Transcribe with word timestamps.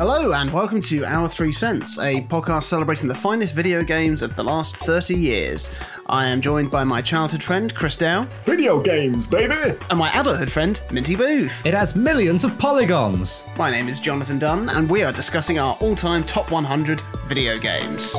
Hello, 0.00 0.32
and 0.32 0.50
welcome 0.50 0.80
to 0.80 1.04
Our 1.04 1.28
Three 1.28 1.52
Cents, 1.52 1.98
a 1.98 2.22
podcast 2.22 2.62
celebrating 2.62 3.06
the 3.06 3.14
finest 3.14 3.54
video 3.54 3.82
games 3.82 4.22
of 4.22 4.34
the 4.34 4.42
last 4.42 4.74
30 4.74 5.14
years. 5.14 5.68
I 6.06 6.26
am 6.26 6.40
joined 6.40 6.70
by 6.70 6.84
my 6.84 7.02
childhood 7.02 7.42
friend, 7.42 7.74
Chris 7.74 7.96
Dow, 7.96 8.22
Video 8.46 8.80
games, 8.80 9.26
baby! 9.26 9.76
and 9.90 9.98
my 9.98 10.10
adulthood 10.18 10.50
friend, 10.50 10.80
Minty 10.90 11.16
Booth. 11.16 11.66
It 11.66 11.74
has 11.74 11.94
millions 11.94 12.44
of 12.44 12.58
polygons. 12.58 13.46
My 13.58 13.70
name 13.70 13.88
is 13.88 14.00
Jonathan 14.00 14.38
Dunn, 14.38 14.70
and 14.70 14.90
we 14.90 15.02
are 15.02 15.12
discussing 15.12 15.58
our 15.58 15.74
all 15.80 15.94
time 15.94 16.24
top 16.24 16.50
100 16.50 17.02
video 17.28 17.58
games. 17.58 18.14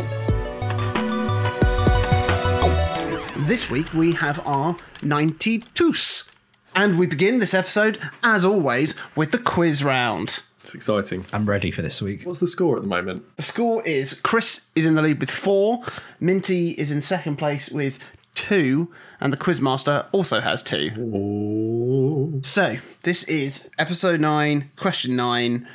This 3.47 3.71
week 3.71 3.91
we 3.95 4.11
have 4.13 4.39
our 4.45 4.75
92s. 5.01 6.29
And 6.75 6.99
we 6.99 7.07
begin 7.07 7.39
this 7.39 7.55
episode, 7.55 7.99
as 8.23 8.45
always, 8.45 8.93
with 9.15 9.31
the 9.31 9.39
quiz 9.39 9.83
round. 9.83 10.43
It's 10.71 10.75
exciting. 10.77 11.25
I'm 11.33 11.43
ready 11.49 11.69
for 11.69 11.81
this 11.81 12.01
week. 12.01 12.23
What's 12.23 12.39
the 12.39 12.47
score 12.47 12.77
at 12.77 12.81
the 12.81 12.87
moment? 12.87 13.25
The 13.35 13.43
score 13.43 13.85
is 13.85 14.13
Chris 14.21 14.67
is 14.73 14.85
in 14.85 14.95
the 14.95 15.01
lead 15.01 15.19
with 15.19 15.29
four, 15.29 15.83
Minty 16.21 16.69
is 16.71 16.91
in 16.91 17.01
second 17.01 17.35
place 17.35 17.67
with 17.67 17.99
two, 18.35 18.89
and 19.19 19.33
the 19.33 19.37
Quizmaster 19.37 20.05
also 20.13 20.39
has 20.39 20.63
two. 20.63 20.91
Oh. 20.97 22.39
So, 22.41 22.77
this 23.01 23.25
is 23.25 23.69
episode 23.77 24.21
9, 24.21 24.71
question 24.77 25.17
9. 25.17 25.67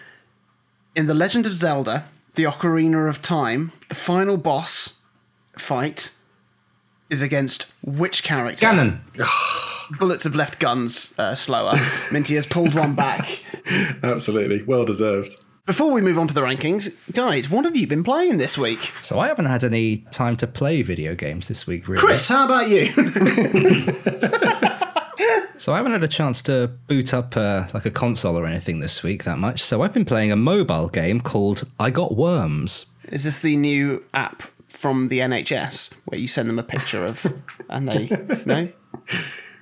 In 0.95 1.07
The 1.07 1.13
Legend 1.13 1.45
of 1.45 1.53
Zelda, 1.53 2.05
The 2.35 2.45
Ocarina 2.45 3.07
of 3.07 3.21
Time, 3.21 3.73
the 3.91 3.95
final 3.95 4.39
boss 4.39 4.95
fight 5.59 6.11
is 7.11 7.21
against 7.21 7.67
which 7.83 8.23
character? 8.23 8.65
Ganon. 8.65 9.01
Bullets 9.99 10.25
have 10.25 10.35
left 10.35 10.59
guns 10.59 11.15
uh, 11.19 11.35
slower. 11.35 11.75
Minty 12.13 12.35
has 12.35 12.47
pulled 12.47 12.75
one 12.75 12.95
back. 12.95 13.43
Absolutely. 14.03 14.63
Well 14.63 14.85
deserved. 14.85 15.37
Before 15.67 15.93
we 15.93 16.01
move 16.01 16.17
on 16.19 16.29
to 16.29 16.35
the 16.35 16.43
rankings, 16.43 16.95
guys, 17.13 17.51
what 17.51 17.65
have 17.65 17.75
you 17.77 17.89
been 17.89 18.05
playing 18.05 18.39
this 18.39 18.57
week? 18.57 18.93
So 19.03 19.19
I 19.19 19.27
haven't 19.27 19.47
had 19.47 19.65
any 19.65 19.99
time 20.13 20.37
to 20.37 20.47
play 20.47 20.83
video 20.83 21.17
games 21.17 21.49
this 21.49 21.67
week, 21.67 21.89
really. 21.89 22.01
Chris, 22.01 22.29
how 22.29 22.45
about 22.45 22.69
you? 22.69 22.93
So 25.59 25.73
I 25.73 25.79
haven't 25.79 25.93
had 25.93 26.05
a 26.05 26.09
chance 26.09 26.43
to 26.43 26.69
boot 26.87 27.15
up 27.15 27.35
uh, 27.37 27.67
like 27.73 27.87
a 27.87 27.91
console 27.91 28.37
or 28.37 28.47
anything 28.47 28.81
this 28.81 29.03
week 29.03 29.25
that 29.25 29.39
much. 29.39 29.63
So 29.63 29.83
I've 29.83 29.93
been 29.93 30.05
playing 30.05 30.31
a 30.31 30.37
mobile 30.37 30.89
game 30.89 31.21
called 31.21 31.67
I 31.81 31.89
Got 31.91 32.15
Worms. 32.15 32.85
Is 33.09 33.25
this 33.25 33.41
the 33.41 33.57
new 33.57 34.05
app 34.13 34.43
from 34.69 35.09
the 35.09 35.21
NHS 35.21 35.95
where 36.05 36.21
you 36.21 36.29
send 36.29 36.51
them 36.51 36.59
a 36.59 36.63
picture 36.63 37.07
of 37.07 37.33
and 37.71 37.89
they 37.89 38.09
no? 38.47 38.69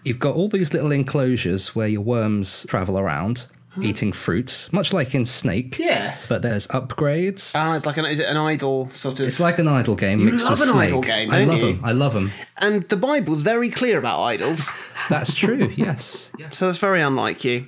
You've 0.04 0.18
got 0.18 0.34
all 0.36 0.48
these 0.48 0.72
little 0.72 0.92
enclosures 0.92 1.74
where 1.74 1.88
your 1.88 2.02
worms 2.02 2.66
travel 2.68 2.98
around 2.98 3.46
eating 3.82 4.12
fruit, 4.12 4.68
much 4.70 4.92
like 4.92 5.16
in 5.16 5.24
Snake. 5.24 5.80
Yeah. 5.80 6.14
But 6.28 6.42
there's 6.42 6.68
upgrades. 6.68 7.50
Ah, 7.56 7.74
it's 7.74 7.84
like 7.84 7.96
an 7.96 8.04
is 8.04 8.20
it 8.20 8.26
an 8.28 8.36
idol 8.36 8.88
sort 8.90 9.18
of 9.18 9.26
It's 9.26 9.40
like 9.40 9.58
an 9.58 9.66
idle 9.66 9.96
game 9.96 10.24
mixed 10.24 10.44
love 10.44 10.60
with 10.60 10.68
an 10.68 10.74
Snake. 10.76 10.88
idle 10.90 11.00
game, 11.00 11.30
I 11.32 11.38
don't 11.40 11.48
love 11.48 11.58
you? 11.58 11.66
them. 11.72 11.80
I 11.84 11.90
love 11.90 12.14
them. 12.14 12.30
and 12.58 12.84
the 12.84 12.96
Bible's 12.96 13.42
very 13.42 13.70
clear 13.70 13.98
about 13.98 14.22
idols, 14.22 14.70
That's 15.08 15.34
true. 15.34 15.72
yes. 15.74 16.30
so 16.50 16.66
that's 16.66 16.78
very 16.78 17.02
unlike 17.02 17.42
you. 17.42 17.66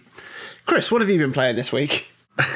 Chris, 0.64 0.92
what 0.92 1.00
have 1.00 1.10
you 1.10 1.18
been 1.18 1.32
playing 1.32 1.56
this 1.56 1.72
week? 1.72 2.06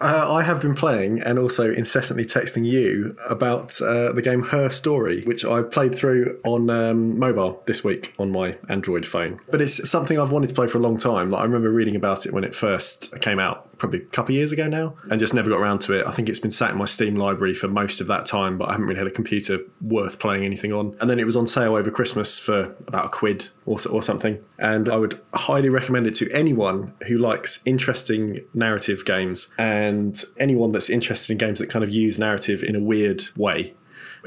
Uh, 0.00 0.32
I 0.32 0.42
have 0.42 0.62
been 0.62 0.74
playing 0.74 1.20
and 1.20 1.38
also 1.38 1.72
incessantly 1.72 2.24
texting 2.24 2.64
you 2.64 3.16
about 3.28 3.80
uh, 3.80 4.12
the 4.12 4.22
game 4.22 4.44
Her 4.44 4.70
Story, 4.70 5.24
which 5.24 5.44
I 5.44 5.62
played 5.62 5.94
through 5.96 6.38
on 6.44 6.70
um, 6.70 7.18
mobile 7.18 7.62
this 7.66 7.82
week 7.82 8.14
on 8.18 8.30
my 8.30 8.56
Android 8.68 9.06
phone. 9.06 9.40
But 9.50 9.60
it's 9.60 9.88
something 9.90 10.18
I've 10.18 10.30
wanted 10.30 10.48
to 10.48 10.54
play 10.54 10.68
for 10.68 10.78
a 10.78 10.80
long 10.80 10.98
time. 10.98 11.30
Like, 11.30 11.40
I 11.40 11.44
remember 11.44 11.70
reading 11.70 11.96
about 11.96 12.26
it 12.26 12.32
when 12.32 12.44
it 12.44 12.54
first 12.54 13.20
came 13.20 13.40
out, 13.40 13.67
probably 13.78 14.00
a 14.00 14.04
couple 14.06 14.32
of 14.32 14.36
years 14.36 14.52
ago 14.52 14.68
now, 14.68 14.94
and 15.10 15.18
just 15.18 15.34
never 15.34 15.48
got 15.48 15.58
around 15.58 15.78
to 15.80 15.92
it. 15.92 16.06
I 16.06 16.10
think 16.10 16.28
it's 16.28 16.40
been 16.40 16.50
sat 16.50 16.72
in 16.72 16.78
my 16.78 16.84
Steam 16.84 17.14
library 17.14 17.54
for 17.54 17.68
most 17.68 18.00
of 18.00 18.06
that 18.08 18.26
time, 18.26 18.58
but 18.58 18.68
I 18.68 18.72
haven't 18.72 18.86
really 18.86 18.98
had 18.98 19.06
a 19.06 19.12
computer 19.12 19.60
worth 19.80 20.18
playing 20.18 20.44
anything 20.44 20.72
on. 20.72 20.96
And 21.00 21.08
then 21.08 21.18
it 21.18 21.26
was 21.26 21.36
on 21.36 21.46
sale 21.46 21.76
over 21.76 21.90
Christmas 21.90 22.38
for 22.38 22.74
about 22.86 23.06
a 23.06 23.08
quid 23.08 23.48
or, 23.66 23.78
or 23.90 24.02
something. 24.02 24.42
And 24.58 24.88
I 24.88 24.96
would 24.96 25.20
highly 25.34 25.68
recommend 25.68 26.06
it 26.06 26.14
to 26.16 26.30
anyone 26.32 26.92
who 27.06 27.18
likes 27.18 27.60
interesting 27.64 28.40
narrative 28.54 29.04
games 29.04 29.48
and 29.58 30.22
anyone 30.38 30.72
that's 30.72 30.90
interested 30.90 31.32
in 31.32 31.38
games 31.38 31.58
that 31.58 31.68
kind 31.68 31.84
of 31.84 31.90
use 31.90 32.18
narrative 32.18 32.62
in 32.62 32.74
a 32.76 32.80
weird 32.80 33.24
way. 33.36 33.74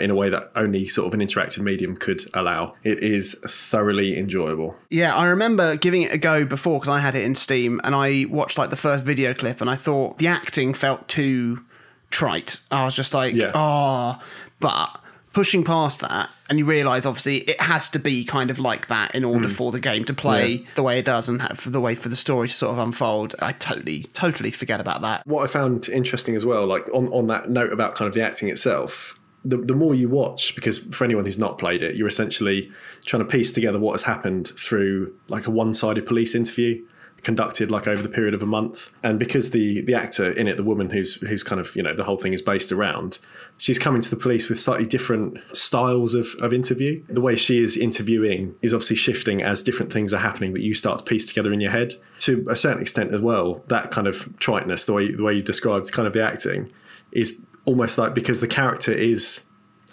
In 0.02 0.10
a 0.10 0.16
way 0.16 0.30
that 0.30 0.52
only 0.56 0.88
sort 0.88 1.08
of 1.08 1.14
an 1.14 1.20
interactive 1.26 1.60
medium 1.60 1.96
could 1.96 2.30
allow. 2.34 2.76
It 2.84 3.04
is 3.04 3.36
thoroughly 3.48 4.18
enjoyable. 4.18 4.76
Yeah, 4.90 5.16
I 5.16 5.28
remember 5.28 5.76
giving 5.78 6.02
it 6.02 6.14
a 6.14 6.18
go 6.18 6.44
before 6.46 6.80
because 6.80 6.92
I 6.92 7.00
had 7.00 7.16
it 7.16 7.24
in 7.24 7.36
Steam 7.36 7.80
and 7.84 7.96
I 7.96 8.26
watched 8.30 8.58
like 8.58 8.70
the 8.70 8.78
first 8.78 9.04
video 9.04 9.34
clip 9.34 9.62
and 9.62 9.70
I 9.70 9.76
thought 9.76 10.18
the 10.18 10.28
acting 10.28 10.74
felt 10.74 11.08
too 11.08 11.64
trite. 12.10 12.60
I 12.72 12.84
was 12.86 12.96
just 12.96 13.14
like, 13.14 13.34
Yeah. 13.34 13.52
oh, 13.56 14.20
but 14.60 14.98
pushing 15.34 15.64
past 15.64 16.02
that 16.02 16.30
and 16.50 16.60
you 16.60 16.66
realize 16.66 17.06
obviously 17.06 17.38
it 17.38 17.60
has 17.62 17.88
to 17.88 17.98
be 17.98 18.26
kind 18.26 18.50
of 18.50 18.60
like 18.60 18.88
that 18.88 19.16
in 19.16 19.24
order 19.24 19.48
mm. 19.48 19.52
for 19.52 19.72
the 19.72 19.80
game 19.80 20.04
to 20.04 20.14
play 20.14 20.52
Yeah. 20.52 20.68
the 20.76 20.84
way 20.84 21.00
it 21.00 21.06
does 21.06 21.30
and 21.30 21.42
have, 21.42 21.58
for 21.58 21.70
the 21.70 21.80
way 21.80 21.96
for 21.96 22.10
the 22.10 22.18
story 22.18 22.50
to 22.50 22.54
sort 22.54 22.74
of 22.74 22.80
unfold. 22.80 23.34
I 23.40 23.54
totally, 23.54 24.04
totally 24.14 24.52
forget 24.52 24.82
about 24.82 25.02
that. 25.04 25.26
what 25.26 25.44
I 25.44 25.48
found 25.48 25.88
interesting 25.88 26.36
as 26.36 26.46
well, 26.46 26.66
like 26.66 26.86
on, 26.94 27.08
on 27.14 27.28
that 27.28 27.50
note 27.50 27.72
about 27.72 27.96
kind 27.96 28.10
of 28.10 28.14
the 28.14 28.22
acting 28.22 28.50
itself, 28.50 29.18
the, 29.44 29.58
the 29.58 29.76
more 29.76 29.96
you 29.96 30.08
watch, 30.08 30.56
because 30.56 30.78
for 30.78 31.04
anyone 31.04 31.26
who's 31.26 31.40
not 31.40 31.58
played 31.58 31.82
it, 31.82 31.96
you're 31.96 32.08
essentially 32.08 32.72
trying 33.06 33.24
to 33.24 33.30
piece 33.30 33.52
together 33.52 33.80
what 33.80 33.94
has 33.94 34.04
happened 34.04 34.50
through 34.50 35.14
like 35.28 35.48
a 35.48 35.52
one 35.52 35.74
sided 35.74 36.06
police 36.06 36.36
interview 36.36 36.84
conducted 37.24 37.70
like 37.70 37.88
over 37.88 38.02
the 38.02 38.10
period 38.10 38.34
of 38.34 38.42
a 38.42 38.46
month. 38.46 38.92
And 39.04 39.20
because 39.20 39.52
the 39.52 39.82
the 39.82 39.94
actor 39.94 40.32
in 40.32 40.48
it 40.48 40.58
the 40.58 40.64
woman 40.64 40.90
who's 40.90 41.16
who's 41.16 41.44
kind 41.44 41.60
of 41.60 41.76
you 41.76 41.84
know 41.84 41.96
the 41.96 42.04
whole 42.04 42.18
thing 42.18 42.34
is 42.34 42.42
based 42.42 42.72
around 42.72 43.20
she's 43.58 43.78
coming 43.78 44.02
to 44.02 44.10
the 44.10 44.16
police 44.16 44.50
with 44.50 44.60
slightly 44.60 44.86
different 44.86 45.38
styles 45.54 46.16
of, 46.16 46.36
of 46.42 46.52
interview. 46.52 47.04
The 47.10 47.22
way 47.22 47.36
she 47.36 47.64
is 47.64 47.78
interviewing 47.78 48.56
is 48.62 48.74
obviously 48.74 48.96
shifting 48.96 49.44
as 49.44 49.62
different 49.62 49.94
things 49.94 50.14
are 50.14 50.20
happening 50.20 50.54
that 50.54 50.62
you 50.62 50.74
start 50.74 50.98
to 50.98 51.04
piece 51.04 51.28
together 51.28 51.54
in 51.54 51.62
your 51.62 51.72
head. 51.72 51.94
To 52.20 52.46
a 52.50 52.56
certain 52.56 52.82
extent 52.82 53.14
as 53.14 53.22
well 53.22 53.64
that 53.68 53.92
kind 53.92 54.08
of 54.08 54.36
triteness 54.40 54.86
the 54.86 54.94
way 54.94 55.12
the 55.12 55.24
way 55.24 55.34
you 55.34 55.42
described 55.42 55.92
kind 55.92 56.08
of 56.08 56.14
the 56.14 56.24
acting 56.24 56.72
is 57.12 57.36
almost 57.66 57.98
like 57.98 58.14
because 58.14 58.42
the 58.42 58.48
character 58.48 58.92
is 58.92 59.42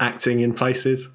acting 0.01 0.41
in 0.41 0.55
places 0.55 1.09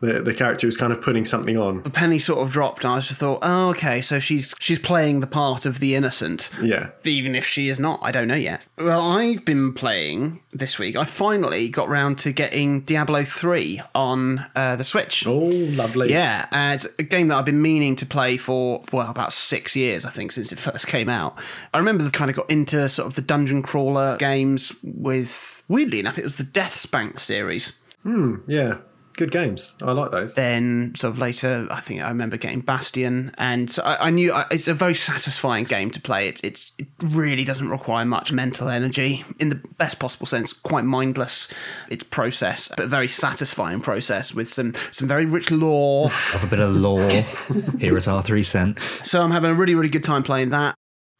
the, 0.00 0.22
the 0.22 0.32
character 0.34 0.66
is 0.66 0.76
kind 0.76 0.92
of 0.92 1.00
putting 1.02 1.24
something 1.24 1.56
on 1.56 1.82
The 1.82 1.90
penny 1.90 2.18
sort 2.18 2.38
of 2.38 2.52
dropped 2.52 2.84
and 2.84 2.92
I 2.92 3.00
just 3.00 3.18
thought, 3.18 3.40
oh, 3.42 3.70
okay, 3.70 4.00
so 4.00 4.18
she's 4.20 4.54
she's 4.58 4.78
playing 4.78 5.20
the 5.20 5.26
part 5.26 5.66
of 5.66 5.80
the 5.80 5.94
innocent. 5.94 6.50
yeah 6.62 6.90
Even 7.04 7.34
if 7.34 7.46
she 7.46 7.68
is 7.68 7.80
not, 7.80 8.00
I 8.02 8.12
don't 8.12 8.28
know 8.28 8.34
yet. 8.34 8.66
Well, 8.76 9.00
I've 9.00 9.44
been 9.44 9.72
playing 9.72 10.40
this 10.52 10.78
week. 10.78 10.96
I 10.96 11.04
finally 11.04 11.68
got 11.68 11.88
round 11.88 12.18
to 12.20 12.32
getting 12.32 12.80
Diablo 12.82 13.24
3 13.24 13.82
on 13.94 14.44
uh, 14.54 14.76
the 14.76 14.84
Switch. 14.84 15.26
oh 15.26 15.38
lovely 15.38 16.10
Yeah, 16.10 16.46
uh, 16.52 16.74
it's 16.74 16.86
a 16.98 17.02
game 17.02 17.28
that 17.28 17.36
I've 17.36 17.44
been 17.44 17.62
meaning 17.62 17.96
to 17.96 18.06
play 18.06 18.36
for, 18.36 18.84
well, 18.92 19.10
about 19.10 19.32
six 19.32 19.74
years, 19.74 20.04
I 20.04 20.10
think, 20.10 20.32
since 20.32 20.52
it 20.52 20.58
first 20.58 20.86
came 20.86 21.08
out. 21.08 21.38
I 21.74 21.78
remember 21.78 22.04
the 22.04 22.10
kind 22.10 22.30
of 22.30 22.36
got 22.36 22.50
into 22.50 22.88
sort 22.88 23.08
of 23.08 23.14
the 23.14 23.22
dungeon 23.22 23.62
crawler 23.62 24.16
games 24.18 24.72
with, 24.82 25.62
weirdly 25.68 26.00
enough, 26.00 26.18
it 26.18 26.24
was 26.24 26.36
the 26.36 26.44
DeathSpank 26.44 27.18
series. 27.20 27.78
Hmm, 28.04 28.36
yeah, 28.46 28.78
good 29.18 29.30
games. 29.32 29.72
I 29.82 29.92
like 29.92 30.12
those. 30.12 30.34
Then, 30.34 30.94
sort 30.96 31.12
of 31.12 31.18
later, 31.18 31.66
I 31.70 31.80
think 31.80 32.00
I 32.00 32.08
remember 32.08 32.38
getting 32.38 32.60
Bastion, 32.60 33.32
and 33.36 33.76
I, 33.84 34.06
I 34.06 34.10
knew 34.10 34.32
I, 34.32 34.46
it's 34.50 34.68
a 34.68 34.74
very 34.74 34.94
satisfying 34.94 35.64
game 35.64 35.90
to 35.90 36.00
play. 36.00 36.28
It's, 36.28 36.40
it's 36.42 36.72
it 36.78 36.86
really 37.02 37.44
doesn't 37.44 37.68
require 37.68 38.06
much 38.06 38.32
mental 38.32 38.68
energy 38.68 39.24
in 39.38 39.50
the 39.50 39.56
best 39.76 39.98
possible 39.98 40.26
sense. 40.26 40.52
Quite 40.52 40.84
mindless, 40.84 41.48
its 41.90 42.04
process, 42.04 42.68
but 42.68 42.80
a 42.80 42.86
very 42.86 43.08
satisfying 43.08 43.80
process 43.80 44.32
with 44.32 44.48
some 44.48 44.72
some 44.92 45.08
very 45.08 45.26
rich 45.26 45.50
lore. 45.50 46.08
Have 46.32 46.44
a 46.44 46.46
bit 46.46 46.60
of 46.60 46.74
lore 46.74 47.10
here 47.78 47.98
at 47.98 48.08
our 48.08 48.22
three 48.22 48.44
cents. 48.44 49.08
so 49.08 49.20
I'm 49.20 49.32
having 49.32 49.50
a 49.50 49.54
really 49.54 49.74
really 49.74 49.90
good 49.90 50.04
time 50.04 50.22
playing 50.22 50.50
that. 50.50 50.76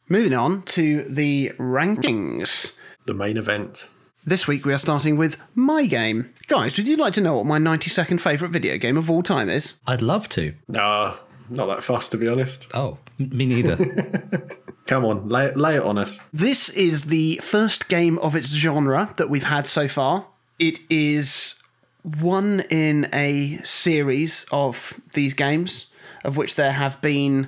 Moving 0.07 0.33
on 0.33 0.63
to 0.63 1.03
the 1.03 1.51
rankings. 1.59 2.75
The 3.05 3.13
main 3.13 3.37
event. 3.37 3.87
This 4.29 4.47
week 4.47 4.63
we 4.63 4.75
are 4.75 4.77
starting 4.77 5.17
with 5.17 5.37
my 5.55 5.87
game. 5.87 6.31
Guys, 6.45 6.77
would 6.77 6.87
you 6.87 6.97
like 6.97 7.13
to 7.13 7.21
know 7.21 7.37
what 7.37 7.47
my 7.47 7.57
92nd 7.57 8.21
favourite 8.21 8.51
video 8.51 8.77
game 8.77 8.95
of 8.95 9.09
all 9.09 9.23
time 9.23 9.49
is? 9.49 9.79
I'd 9.87 10.03
love 10.03 10.29
to. 10.29 10.53
No, 10.67 11.17
not 11.49 11.65
that 11.65 11.83
fast 11.83 12.11
to 12.11 12.17
be 12.17 12.27
honest. 12.27 12.67
Oh, 12.75 12.99
me 13.17 13.47
neither. 13.47 13.75
Come 14.85 15.03
on, 15.03 15.29
lay, 15.29 15.51
lay 15.55 15.77
it 15.77 15.81
on 15.81 15.97
us. 15.97 16.19
This 16.31 16.69
is 16.69 17.05
the 17.05 17.37
first 17.37 17.89
game 17.89 18.19
of 18.19 18.35
its 18.35 18.49
genre 18.49 19.15
that 19.17 19.31
we've 19.31 19.45
had 19.45 19.65
so 19.65 19.87
far. 19.87 20.27
It 20.59 20.79
is 20.91 21.59
one 22.03 22.59
in 22.69 23.09
a 23.11 23.57
series 23.63 24.45
of 24.51 25.01
these 25.13 25.33
games, 25.33 25.87
of 26.23 26.37
which 26.37 26.53
there 26.53 26.73
have 26.73 27.01
been 27.01 27.47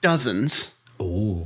dozens. 0.00 0.74
oh, 0.98 1.44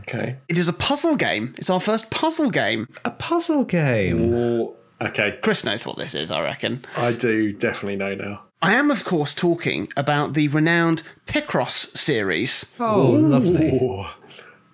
Okay. 0.00 0.36
It 0.48 0.58
is 0.58 0.68
a 0.68 0.72
puzzle 0.72 1.16
game. 1.16 1.54
It's 1.58 1.70
our 1.70 1.80
first 1.80 2.10
puzzle 2.10 2.50
game. 2.50 2.88
a 3.04 3.10
puzzle 3.10 3.64
game. 3.64 4.34
Or, 4.34 4.74
okay, 5.00 5.38
Chris 5.42 5.64
knows 5.64 5.84
what 5.86 5.96
this 5.96 6.14
is, 6.14 6.30
I 6.30 6.40
reckon. 6.42 6.84
I 6.96 7.12
do 7.12 7.52
definitely 7.52 7.96
know 7.96 8.14
now. 8.14 8.42
I 8.62 8.74
am, 8.74 8.90
of 8.90 9.04
course, 9.04 9.34
talking 9.34 9.92
about 9.96 10.34
the 10.34 10.48
renowned 10.48 11.02
Picross 11.26 11.96
series. 11.96 12.64
Oh, 12.78 13.10
lovely. 13.10 14.06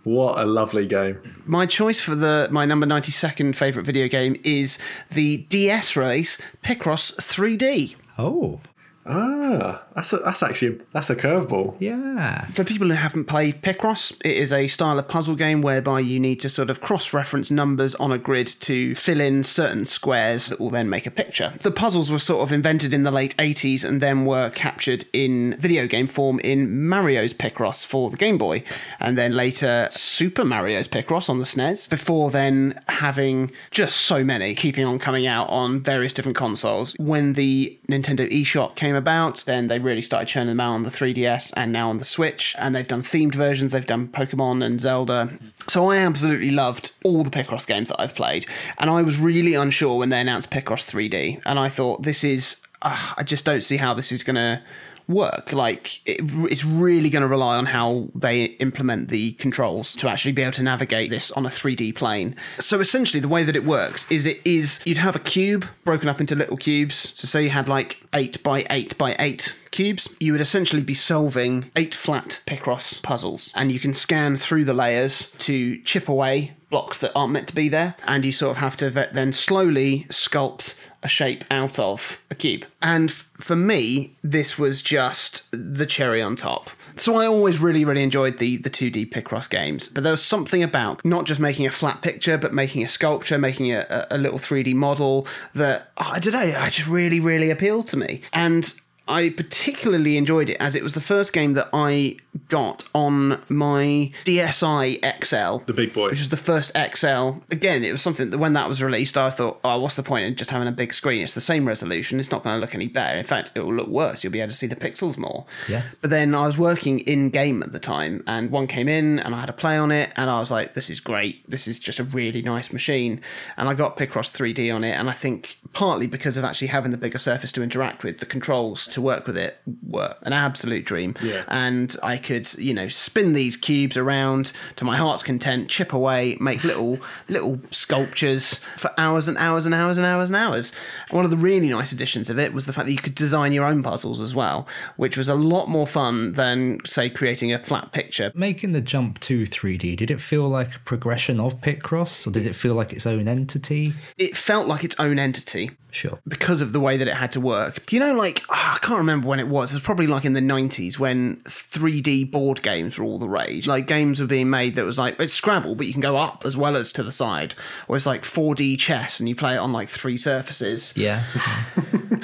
What 0.05 0.39
a 0.39 0.45
lovely 0.47 0.87
game. 0.87 1.19
My 1.45 1.67
choice 1.67 2.01
for 2.01 2.15
the 2.15 2.49
my 2.51 2.65
number 2.65 2.87
92nd 2.87 3.55
favourite 3.55 3.85
video 3.85 4.09
game 4.09 4.41
is 4.45 4.79
the 5.11 5.39
DS 5.49 5.97
race 5.97 6.39
Picross 6.63 7.15
3D. 7.17 7.95
Oh, 8.17 8.61
Ah, 9.09 9.83
that's 9.95 10.13
a, 10.13 10.19
that's 10.19 10.43
actually 10.43 10.81
that's 10.93 11.09
a 11.09 11.17
curveball. 11.17 11.77
yeah. 11.81 12.45
For 12.49 12.63
people 12.63 12.89
who 12.89 12.95
haven't 12.95 13.25
played 13.25 13.63
Picross, 13.63 14.13
it 14.25 14.37
is 14.37 14.53
a 14.53 14.69
style 14.69 14.99
of 14.99 15.09
puzzle 15.09 15.35
game 15.35 15.63
whereby 15.63 16.01
you 16.01 16.21
need 16.21 16.41
to 16.41 16.49
sort 16.49 16.69
of 16.69 16.81
cross 16.81 17.15
reference 17.15 17.51
numbers 17.51 17.95
on 17.95 18.13
a 18.13 18.19
grid 18.19 18.47
to 18.61 18.95
fill 18.95 19.21
in 19.21 19.45
certain 19.45 19.87
squares 19.87 20.49
that 20.49 20.61
will 20.61 20.71
then 20.71 20.91
make 20.91 21.07
a 21.07 21.11
picture. 21.11 21.55
The 21.61 21.71
puzzles 21.71 22.11
were 22.11 22.19
sort 22.19 22.43
of 22.43 22.53
invented 22.53 22.93
in 22.93 23.05
the 23.05 23.11
late 23.11 23.35
80s 23.39 23.83
and 23.83 24.01
then 24.03 24.27
were 24.27 24.51
captured 24.51 25.05
in 25.13 25.57
video 25.59 25.87
game 25.87 26.07
form 26.07 26.39
in 26.41 26.87
Mario's 26.89 27.33
Picross 27.33 27.87
for 27.87 28.11
the 28.11 28.17
Game 28.17 28.37
Boy, 28.37 28.63
and 29.01 29.17
then 29.17 29.33
later 29.33 29.89
Super 29.91 30.45
Mario's 30.45 30.89
Picross 30.89 31.31
on 31.31 31.39
the 31.39 31.45
SNES, 31.45 31.89
before 31.89 32.31
then 32.31 32.79
having 32.89 33.51
just 33.71 33.97
so 33.97 34.23
many 34.23 34.55
keeping 34.55 34.85
on 34.85 34.99
coming 34.99 35.27
out 35.27 35.49
on 35.49 35.81
various 35.81 36.13
different 36.13 36.37
consoles. 36.37 36.95
When 36.99 37.33
the 37.35 37.79
Nintendo 37.89 38.31
eShop 38.31 38.75
came 38.77 38.98
about, 38.99 39.45
then 39.47 39.69
they 39.69 39.79
really 39.79 40.03
started 40.03 40.29
churning 40.29 40.49
them 40.49 40.61
out 40.61 40.75
on 40.75 40.83
the 40.83 40.91
3DS 40.91 41.53
and 41.57 41.73
now 41.73 41.89
on 41.89 41.99
the 41.99 42.05
Switch. 42.05 42.55
And 42.59 42.75
they've 42.75 42.87
done 42.87 43.03
themed 43.03 43.35
versions, 43.35 43.73
they've 43.73 43.87
done 43.87 44.09
Pokemon 44.09 44.63
and 44.63 44.81
Zelda. 44.81 45.39
So 45.67 45.87
I 45.87 45.97
absolutely 45.99 46.51
loved 46.51 46.93
all 47.05 47.25
the 47.25 47.31
Picross 47.31 47.67
games 47.67 47.89
that 47.89 48.01
I've 48.01 48.15
played. 48.15 48.45
And 48.79 48.91
I 48.91 49.03
was 49.03 49.19
really 49.19 49.55
unsure 49.55 49.97
when 49.97 50.11
they 50.11 50.21
announced 50.21 50.51
Picross 50.51 50.85
3D. 50.85 51.41
And 51.47 51.59
I 51.59 51.69
thought, 51.69 52.03
this 52.03 52.23
is, 52.25 52.57
uh, 52.83 53.15
I 53.17 53.23
just 53.23 53.45
don't 53.45 53.63
see 53.63 53.79
how 53.79 53.95
this 53.95 54.13
is 54.13 54.23
going 54.23 54.37
to 54.37 54.63
work. 55.09 55.53
Like 55.53 56.01
it, 56.07 56.21
it's 56.51 56.65
really 56.65 57.11
going 57.11 57.23
to 57.23 57.29
rely 57.29 57.57
on 57.57 57.67
how 57.67 58.09
they 58.15 58.45
implement 58.45 59.09
the 59.09 59.33
controls 59.33 59.95
to 59.97 60.09
actually 60.09 60.33
be 60.33 60.43
able 60.43 60.53
to 60.53 60.63
navigate 60.63 61.11
this 61.11 61.31
on 61.33 61.47
a 61.47 61.49
3D 61.49 61.95
plane. 61.95 62.37
So 62.59 62.81
essentially, 62.81 63.21
the 63.21 63.29
way 63.29 63.43
that 63.45 63.57
it 63.57 63.65
works 63.65 64.07
is 64.11 64.27
it 64.27 64.41
is 64.45 64.81
you'd 64.85 64.99
have 64.99 65.17
a 65.17 65.21
cube 65.21 65.67
broken 65.85 66.09
up 66.09 66.21
into 66.21 66.35
little 66.35 66.57
cubes. 66.57 67.13
So 67.15 67.27
say 67.27 67.45
you 67.45 67.51
had 67.51 67.69
like 67.69 68.03
eight 68.13 68.43
by 68.43 68.65
eight 68.71 68.97
by 68.99 69.17
eight 69.19 69.57
cubes, 69.71 70.09
you 70.21 70.33
would 70.33 70.41
essentially 70.41 70.83
be 70.83 70.95
solving 70.95 71.71
eight 71.77 71.95
flat 71.95 72.41
Picross 72.47 73.03
puzzles, 73.03 73.53
and 73.55 73.73
you 73.73 73.79
can 73.79 73.95
scan 73.95 74.37
through 74.37 74.65
the 74.65 74.75
layers 74.75 75.31
to 75.39 75.81
chip 75.83 76.09
away 76.09 76.55
blocks 76.71 76.99
that 76.99 77.13
aren't 77.15 77.33
meant 77.33 77.49
to 77.49 77.55
be 77.55 77.69
there, 77.69 77.95
and 78.05 78.25
you 78.25 78.33
sort 78.33 78.53
of 78.53 78.57
have 78.59 78.77
to 78.77 78.91
then 78.91 79.33
slowly 79.33 80.07
sculpt 80.09 80.75
a 81.03 81.09
shape 81.09 81.45
out 81.51 81.79
of 81.79 82.21
a 82.31 82.35
cube. 82.35 82.67
And 82.83 83.11
for 83.13 83.57
me, 83.57 84.17
this 84.23 84.59
was 84.59 84.83
just 84.83 85.49
the 85.53 85.87
cherry 85.87 86.21
on 86.21 86.37
top. 86.37 86.71
So 86.97 87.17
I 87.17 87.27
always 87.27 87.61
really, 87.61 87.85
really 87.85 88.03
enjoyed 88.03 88.39
the 88.39 88.57
the 88.57 88.71
2D 88.71 89.11
Picross 89.11 89.49
games, 89.49 89.89
but 89.89 90.03
there 90.03 90.13
was 90.13 90.23
something 90.23 90.63
about 90.63 91.05
not 91.05 91.27
just 91.27 91.41
making 91.41 91.67
a 91.67 91.71
flat 91.71 92.03
picture, 92.03 92.37
but 92.37 92.53
making 92.53 92.85
a 92.85 92.89
sculpture, 92.89 93.39
making 93.39 93.73
a, 93.73 94.07
a, 94.11 94.19
little 94.19 94.39
3D 94.39 94.75
model 94.75 95.27
that 95.55 95.93
oh, 95.99 96.11
I 96.15 96.19
don't 96.19 96.33
know, 96.33 96.59
I 96.59 96.71
just 96.71 96.89
really, 96.89 97.21
really 97.21 97.51
appealed 97.51 97.87
to 97.89 97.97
me. 97.97 98.23
And 98.33 98.75
I 99.09 99.31
particularly 99.31 100.17
enjoyed 100.17 100.51
it 100.51 100.57
as 100.61 100.75
it 100.75 100.83
was 100.83 100.95
the 100.95 101.01
first 101.01 101.33
game 101.33 101.55
that 101.55 101.69
I 101.73 102.17
got 102.49 102.89
on 102.95 103.41
my 103.49 104.13
DSi 104.25 105.25
XL. 105.25 105.65
The 105.65 105.73
big 105.73 105.93
boy. 105.93 106.11
Which 106.11 106.21
was 106.21 106.29
the 106.29 106.37
first 106.37 106.73
XL. 106.73 107.41
Again, 107.51 107.85
it 107.85 107.93
was 107.93 108.03
something 108.03 108.31
that 108.31 108.39
when 108.39 108.53
that 108.53 108.69
was 108.69 108.83
released, 108.83 109.19
I 109.19 109.31
thought, 109.31 109.61
oh, 109.65 109.81
what's 109.81 109.97
the 109.97 110.03
point 110.03 110.27
in 110.27 110.37
just 110.37 110.51
having 110.51 110.69
a 110.69 110.73
big 110.73 110.93
screen? 110.93 111.23
It's 111.23 111.35
the 111.35 111.41
same 111.41 111.67
resolution. 111.67 112.21
It's 112.21 112.31
not 112.31 112.45
going 112.45 112.57
to 112.57 112.61
look 112.61 112.75
any 112.75 112.87
better. 112.87 113.19
In 113.19 113.25
fact, 113.25 113.53
it 113.55 113.61
will 113.61 113.75
look 113.75 113.89
worse. 113.89 114.23
You'll 114.23 114.33
be 114.33 114.41
able 114.41 114.53
to 114.53 114.57
see 114.57 114.67
the 114.67 114.77
pixels 114.77 115.17
more. 115.17 115.47
Yes. 115.69 115.97
But 116.01 116.11
then 116.11 116.35
I 116.35 116.47
was 116.47 116.59
working 116.59 117.01
in 117.01 117.31
game 117.31 117.63
at 117.63 117.73
the 117.73 117.79
time, 117.79 118.23
and 118.27 118.51
one 118.51 118.67
came 118.67 118.89
in, 118.89 119.19
and 119.19 119.35
I 119.35 119.41
had 119.41 119.49
a 119.49 119.55
play 119.55 119.77
on 119.77 119.91
it, 119.91 120.13
and 120.17 120.31
I 120.31 120.39
was 120.39 120.51
like, 120.51 120.75
this 120.75 120.91
is 120.91 121.01
great. 121.01 121.49
This 121.51 121.67
is 121.67 121.79
just 121.79 121.99
a 121.99 122.05
really 122.05 122.43
nice 122.43 122.73
machine. 122.73 123.21
And 123.57 123.69
I 123.69 123.75
got 123.75 123.97
Picross 123.97 124.31
3D 124.31 124.75
on 124.75 124.85
it, 124.85 124.93
and 124.93 125.09
I 125.09 125.13
think 125.13 125.59
partly 125.73 126.07
because 126.07 126.37
of 126.37 126.45
actually 126.45 126.69
having 126.69 126.91
the 126.91 126.97
bigger 126.97 127.19
surface 127.19 127.53
to 127.53 127.63
interact 127.63 128.05
with, 128.05 128.19
the 128.19 128.27
controls 128.27 128.87
to 128.89 128.98
work 129.01 129.27
with 129.27 129.37
it 129.37 129.61
were 129.87 130.15
an 130.23 130.33
absolute 130.33 130.85
dream. 130.85 131.15
Yeah. 131.23 131.45
And 131.49 131.95
I 132.03 132.17
could, 132.17 132.53
you 132.59 132.75
know, 132.75 132.89
spin 132.89 133.33
these 133.33 133.57
cubes 133.57 133.97
around 133.97 134.53
to 134.77 134.85
my 134.85 134.97
heart's 134.97 135.23
content, 135.23 135.69
chip 135.69 135.93
away, 135.93 136.37
make 136.41 136.65
little 136.65 136.99
little 137.29 137.61
sculptures 137.71 138.59
for 138.77 138.93
hours 138.99 139.29
and 139.29 139.39
hours 139.39 139.67
and 139.67 139.75
hours 139.75 139.99
and 139.99 140.07
hours 140.07 140.31
and 140.31 140.37
hours. 140.37 140.73
One 141.11 141.25
of 141.25 141.31
the 141.31 141.37
really 141.37 141.69
nice 141.69 141.93
additions 141.93 142.31
of 142.31 142.39
it 142.39 142.53
was 142.53 142.67
the 142.67 142.73
fact 142.73 142.87
that 142.87 142.93
you 142.93 142.99
could 142.99 143.15
design 143.15 143.53
your 143.53 143.65
own 143.65 143.83
puzzles 143.83 144.21
as 144.21 144.35
well, 144.35 144.67
which 144.97 145.17
was 145.17 145.29
a 145.29 145.35
lot 145.35 145.69
more 145.69 145.87
fun 145.87 146.33
than 146.33 146.79
say 146.85 147.09
creating 147.09 147.53
a 147.53 147.59
flat 147.59 147.93
picture. 147.93 148.33
Making 148.35 148.73
the 148.73 148.81
jump 148.81 149.21
to 149.21 149.45
3D, 149.45 149.97
did 149.97 150.11
it 150.11 150.21
feel 150.21 150.49
like 150.49 150.77
a 150.77 150.81
progression 150.81 151.41
of 151.41 151.61
Picross, 151.61 152.27
or 152.27 152.31
did 152.31 152.47
it 152.47 152.55
feel 152.55 152.75
like 152.75 152.93
its 152.93 153.07
own 153.07 153.29
entity? 153.29 153.93
It 154.17 154.37
felt 154.37 154.67
like 154.69 154.85
its 154.85 154.99
own 154.99 155.19
entity. 155.19 155.71
Sure. 155.91 156.19
because 156.29 156.61
of 156.61 156.73
the 156.73 156.81
way 156.81 156.97
that 156.97 157.09
it 157.09 157.15
had 157.15 157.33
to 157.33 157.41
work. 157.41 157.91
You 157.93 158.01
know, 158.01 158.15
like 158.15 158.45
ah, 158.51 158.77
I 158.77 158.79
can't 158.79 158.99
remember 158.99 159.27
when 159.29 159.41
it 159.41 159.49
was. 159.49 159.73
It 159.73 159.77
was 159.77 159.83
probably 159.83 160.07
like 160.07 160.25
in 160.25 160.35
the 160.35 160.41
nineties 160.41 160.99
when 160.99 161.37
3D 161.45 162.31
board 162.31 162.63
games 162.63 162.99
were 162.99 163.05
all 163.05 163.19
the 163.19 163.29
rage. 163.29 163.67
Like 163.67 163.87
games 163.87 164.21
were 164.21 164.27
being 164.27 164.51
made 164.51 164.75
that 164.75 164.85
was 164.85 164.99
like 164.99 165.19
it's 165.19 165.33
Scrabble, 165.33 165.75
but 165.75 165.87
you 165.87 165.93
can 165.93 166.03
go 166.03 166.17
up 166.17 166.45
as 166.45 166.57
well 166.57 166.77
as 166.77 166.93
to 166.93 167.03
the 167.03 167.13
side, 167.13 167.55
or 167.89 167.97
it's 167.97 168.07
like 168.07 168.23
4D 168.23 168.79
chess 168.79 169.19
and 169.21 169.29
you 169.29 169.35
play 169.35 169.55
it 169.55 169.59
on 169.59 169.73
like 169.73 169.89
three 169.89 170.17
surfaces. 170.17 170.93
Yeah. 170.97 171.25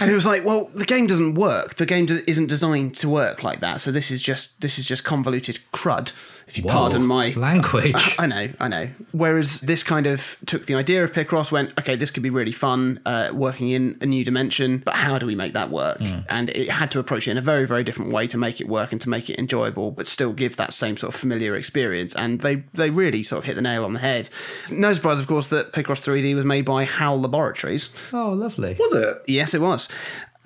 And 0.01 0.11
it 0.11 0.15
was 0.15 0.27
like, 0.27 0.45
well, 0.45 0.65
the 0.75 0.85
game 0.85 1.07
doesn't 1.07 1.35
work. 1.35 1.77
The 1.77 1.87
game 1.87 2.09
isn't 2.27 2.47
designed 2.49 2.97
to 2.97 3.09
work 3.09 3.45
like 3.45 3.61
that. 3.61 3.81
So 3.81 3.93
this 3.93 4.11
is 4.11 4.23
just 4.23 4.61
this 4.61 4.77
is 4.77 4.85
just 4.85 5.05
convoluted 5.05 5.61
crud, 5.73 6.11
if 6.49 6.59
you 6.59 6.65
pardon 6.65 7.07
my 7.07 7.31
language. 7.31 7.95
I 8.19 8.27
know, 8.27 8.49
I 8.59 8.69
know. 8.69 8.89
Whereas 9.13 9.61
this 9.61 9.85
kind 9.85 10.07
of 10.07 10.37
took 10.47 10.67
the 10.67 10.75
idea 10.75 11.05
of 11.05 11.13
Picross, 11.13 11.53
went, 11.53 11.79
okay, 11.79 11.95
this 11.97 12.11
could 12.11 12.23
be 12.25 12.31
really 12.31 12.53
fun, 12.53 13.01
uh, 13.07 13.31
working 13.55 13.71
in 13.71 13.97
a 14.01 14.07
new 14.07 14.25
dimension, 14.25 14.79
but 14.85 14.95
how 14.95 15.17
do 15.17 15.27
we 15.27 15.37
make 15.37 15.53
that 15.53 15.71
work? 15.71 16.01
And 16.29 16.51
it 16.51 16.69
had 16.69 16.91
to 16.91 16.99
approach 16.99 17.29
it 17.29 17.31
in 17.31 17.39
a 17.39 17.41
very, 17.41 17.67
very 17.67 17.85
different 17.85 18.13
way 18.13 18.27
to 18.27 18.37
make 18.37 18.61
it 18.61 18.69
work 18.69 18.91
and 18.91 19.01
to 19.01 19.09
make 19.09 19.31
it 19.31 19.39
enjoyable, 19.39 19.93
but 19.93 20.09
still 20.09 20.33
give 20.33 20.57
that 20.57 20.73
same 20.73 20.97
sort 20.97 21.15
of 21.15 21.21
familiar 21.21 21.55
experience. 21.55 22.17
And 22.17 22.41
they 22.41 22.65
they 22.75 22.91
really 22.91 23.23
sort 23.23 23.39
of 23.39 23.45
hit 23.45 23.55
the 23.55 23.63
nail 23.63 23.85
on 23.85 23.93
the 23.93 24.01
head. 24.01 24.29
No 24.73 24.93
surprise, 24.93 25.21
of 25.21 25.29
course, 25.29 25.49
that 25.49 25.73
Picross 25.73 26.03
3D 26.03 26.35
was 26.35 26.45
made 26.45 26.65
by 26.65 26.85
HAL 26.85 27.21
Laboratories. 27.21 27.91
oh, 28.13 28.33
lovely. 28.33 28.77
Was 28.79 28.93
it? 28.93 29.23
Yes, 29.29 29.55
it 29.55 29.61
was. 29.61 29.89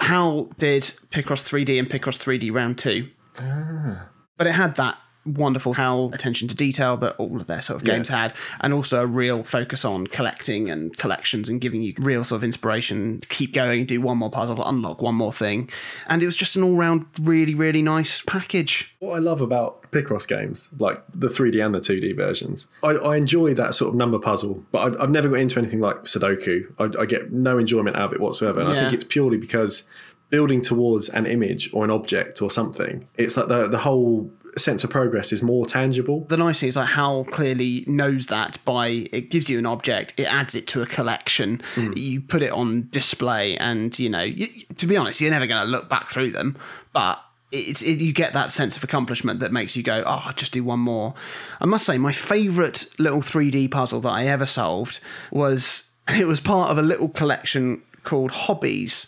HAL 0.01 0.45
did 0.59 0.83
Picross 1.11 1.43
3D 1.49 1.79
and 1.79 1.89
Picross 1.89 2.19
3D 2.19 2.53
Round 2.53 2.79
2. 2.79 3.09
Ah. 3.41 4.09
But 4.37 4.47
it 4.47 4.53
had 4.53 4.77
that 4.77 4.99
wonderful 5.35 5.75
HAL 5.75 6.11
attention 6.13 6.49
to 6.49 6.55
detail 6.55 6.97
that 6.99 7.17
all 7.17 7.37
of 7.37 7.47
their 7.47 7.63
sort 7.63 7.77
of 7.77 7.85
games 7.85 8.09
had, 8.09 8.35
and 8.61 8.73
also 8.73 9.03
a 9.03 9.07
real 9.07 9.43
focus 9.43 9.85
on 9.85 10.07
collecting 10.07 10.71
and 10.71 10.97
collections 10.97 11.49
and 11.49 11.61
giving 11.61 11.83
you 11.83 11.95
real 11.99 12.25
sort 12.25 12.39
of 12.39 12.45
inspiration 12.45 13.21
to 13.21 13.29
keep 13.29 13.53
going, 13.53 13.87
do 13.87 14.01
one 14.01 14.19
more 14.19 14.31
puzzle, 14.31 14.63
unlock 14.67 15.03
one 15.03 15.15
more 15.15 15.33
thing. 15.33 15.71
And 16.07 16.23
it 16.23 16.27
was 16.27 16.37
just 16.37 16.57
an 16.57 16.63
all 16.63 16.77
round 16.77 17.07
really, 17.21 17.55
really 17.55 17.83
nice 17.83 18.23
package. 18.27 18.95
What 19.01 19.17
I 19.17 19.19
love 19.19 19.41
about 19.41 19.91
Picross 19.91 20.27
games, 20.27 20.71
like 20.79 21.03
the 21.15 21.29
3D 21.29 21.65
and 21.65 21.75
the 21.75 21.81
2D 21.81 22.17
versions, 22.17 22.67
I, 22.83 22.91
I 22.91 23.17
enjoy 23.17 23.55
that 23.55 23.75
sort 23.75 23.91
of 23.91 23.95
number 23.95 24.19
puzzle, 24.19 24.63
but 24.73 24.81
I've, 24.81 25.01
I've 25.01 25.11
never 25.11 25.29
got 25.29 25.39
into 25.39 25.59
anything 25.59 25.81
like 25.81 26.05
Sudoku. 26.05 26.73
I, 26.79 27.03
I 27.03 27.07
get 27.07 27.33
no 27.33 27.59
enjoyment 27.59 27.97
out 27.97 28.07
of 28.07 28.13
it 28.13 28.21
whatsoever. 28.21 28.61
And 28.61 28.71
I 28.71 28.81
think 28.81 28.93
it's 28.93 29.05
purely 29.05 29.39
because 29.39 29.85
building 30.31 30.61
towards 30.61 31.09
an 31.09 31.27
image 31.27 31.71
or 31.73 31.85
an 31.85 31.91
object 31.91 32.43
or 32.43 32.51
something, 32.51 33.09
it's 33.17 33.37
like 33.37 33.49
the, 33.49 33.67
the 33.67 33.79
whole 33.79 34.31
sense 34.59 34.85
of 34.85 34.91
progress 34.91 35.33
is 35.33 35.43
more 35.43 35.67
tangible. 35.67 36.25
The 36.25 36.37
nice 36.37 36.61
thing 36.61 36.69
is 36.69 36.77
like 36.77 36.89
HAL 36.89 37.25
clearly 37.25 37.85
knows 37.87 38.27
that 38.27 38.59
by 38.65 39.09
it 39.13 39.31
gives 39.31 39.49
you 39.49 39.59
an 39.59 39.67
object, 39.67 40.15
it 40.17 40.25
adds 40.25 40.55
it 40.55 40.67
to 40.69 40.83
a 40.83 40.87
collection, 40.87 41.63
mm. 41.75 41.97
you 41.97 42.21
put 42.21 42.43
it 42.43 42.53
on 42.53 42.89
display, 42.91 43.57
and 43.57 43.97
you 43.99 44.09
know, 44.09 44.23
you, 44.23 44.47
to 44.77 44.87
be 44.87 44.97
honest, 44.97 45.21
you're 45.21 45.31
never 45.31 45.47
going 45.47 45.63
to 45.63 45.69
look 45.69 45.89
back 45.89 46.09
through 46.09 46.31
them, 46.31 46.57
but. 46.93 47.23
It's 47.51 47.81
it, 47.81 48.03
you 48.03 48.13
get 48.13 48.35
that 48.35 48.53
sense 48.53 48.77
of 48.77 48.85
accomplishment 48.85 49.41
that 49.41 49.53
makes 49.53 49.75
you 49.75 49.83
go, 49.83 50.03
oh, 50.05 50.23
I'll 50.27 50.35
just 50.35 50.53
do 50.53 50.63
one 50.63 50.81
more. 50.81 51.15
I 51.63 51.65
must 51.65 51.87
say, 51.87 51.97
my 51.97 52.13
favourite 52.13 52.85
little 52.99 53.23
3D 53.23 53.71
puzzle 53.71 54.03
that 54.03 54.11
I 54.11 54.27
ever 54.27 54.45
solved 54.45 55.01
was 55.31 55.89
it 56.15 56.27
was 56.27 56.41
part 56.41 56.71
of 56.71 56.77
a 56.77 56.83
little 56.83 57.09
collection 57.09 57.81
called 58.05 58.33
Hobbies, 58.33 59.07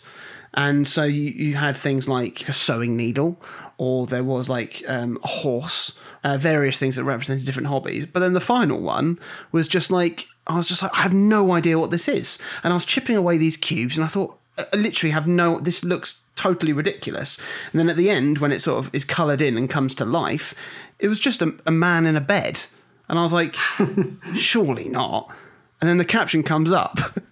and 0.53 0.87
so 0.87 1.03
you, 1.03 1.31
you 1.31 1.55
had 1.55 1.77
things 1.77 2.07
like 2.07 2.47
a 2.47 2.53
sewing 2.53 2.97
needle, 2.97 3.41
or 3.77 4.05
there 4.05 4.23
was 4.23 4.49
like 4.49 4.83
um, 4.87 5.17
a 5.23 5.27
horse, 5.27 5.93
uh, 6.23 6.37
various 6.37 6.77
things 6.77 6.97
that 6.97 7.03
represented 7.03 7.45
different 7.45 7.67
hobbies. 7.67 8.05
But 8.05 8.19
then 8.19 8.33
the 8.33 8.41
final 8.41 8.81
one 8.81 9.19
was 9.51 9.67
just 9.67 9.91
like, 9.91 10.27
I 10.47 10.57
was 10.57 10.67
just 10.67 10.83
like, 10.83 10.95
I 10.97 11.01
have 11.01 11.13
no 11.13 11.53
idea 11.53 11.79
what 11.79 11.91
this 11.91 12.07
is. 12.07 12.37
And 12.63 12.73
I 12.73 12.75
was 12.75 12.85
chipping 12.85 13.15
away 13.15 13.37
these 13.37 13.57
cubes, 13.57 13.97
and 13.97 14.03
I 14.03 14.07
thought, 14.07 14.37
I 14.57 14.65
I 14.73 14.77
literally 14.77 15.11
have 15.11 15.27
no, 15.27 15.59
this 15.59 15.83
looks 15.83 16.21
totally 16.35 16.73
ridiculous. 16.73 17.37
And 17.71 17.79
then 17.79 17.89
at 17.89 17.95
the 17.95 18.09
end, 18.09 18.39
when 18.39 18.51
it 18.51 18.61
sort 18.61 18.85
of 18.85 18.93
is 18.93 19.05
coloured 19.05 19.41
in 19.41 19.57
and 19.57 19.69
comes 19.69 19.95
to 19.95 20.05
life, 20.05 20.53
it 20.99 21.07
was 21.07 21.19
just 21.19 21.41
a, 21.41 21.55
a 21.65 21.71
man 21.71 22.05
in 22.05 22.15
a 22.15 22.21
bed. 22.21 22.63
And 23.07 23.17
I 23.17 23.23
was 23.23 23.33
like, 23.33 23.55
surely 24.35 24.89
not. 24.89 25.33
And 25.79 25.89
then 25.89 25.97
the 25.97 26.05
caption 26.05 26.43
comes 26.43 26.71
up. 26.71 26.99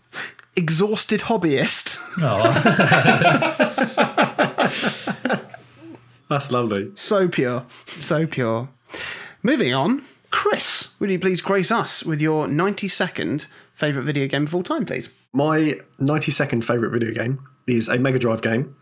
Exhausted 0.56 1.22
hobbyist. 1.22 1.98
Oh. 2.22 2.52
That's 6.30 6.52
lovely. 6.52 6.92
So 6.96 7.28
pure. 7.28 7.66
So 7.86 8.28
pure. 8.28 8.70
Moving 9.42 9.74
on. 9.74 10.04
Chris, 10.32 10.90
would 11.00 11.10
you 11.10 11.18
please 11.20 11.42
grace 11.42 11.72
us 11.72 12.04
with 12.04 12.22
your 12.22 12.48
90 12.48 12.88
second 12.88 13.48
favourite 13.74 14.06
video 14.06 14.28
game 14.28 14.44
of 14.44 14.54
all 14.54 14.62
time, 14.64 14.86
please? 14.86 15.10
My 15.34 15.80
90 15.98 16.32
second 16.32 16.66
favourite 16.66 16.92
video 16.92 17.12
game 17.14 17.40
is 17.66 17.88
a 17.88 17.98
Mega 17.98 18.20
Drive 18.20 18.42
game, 18.42 18.76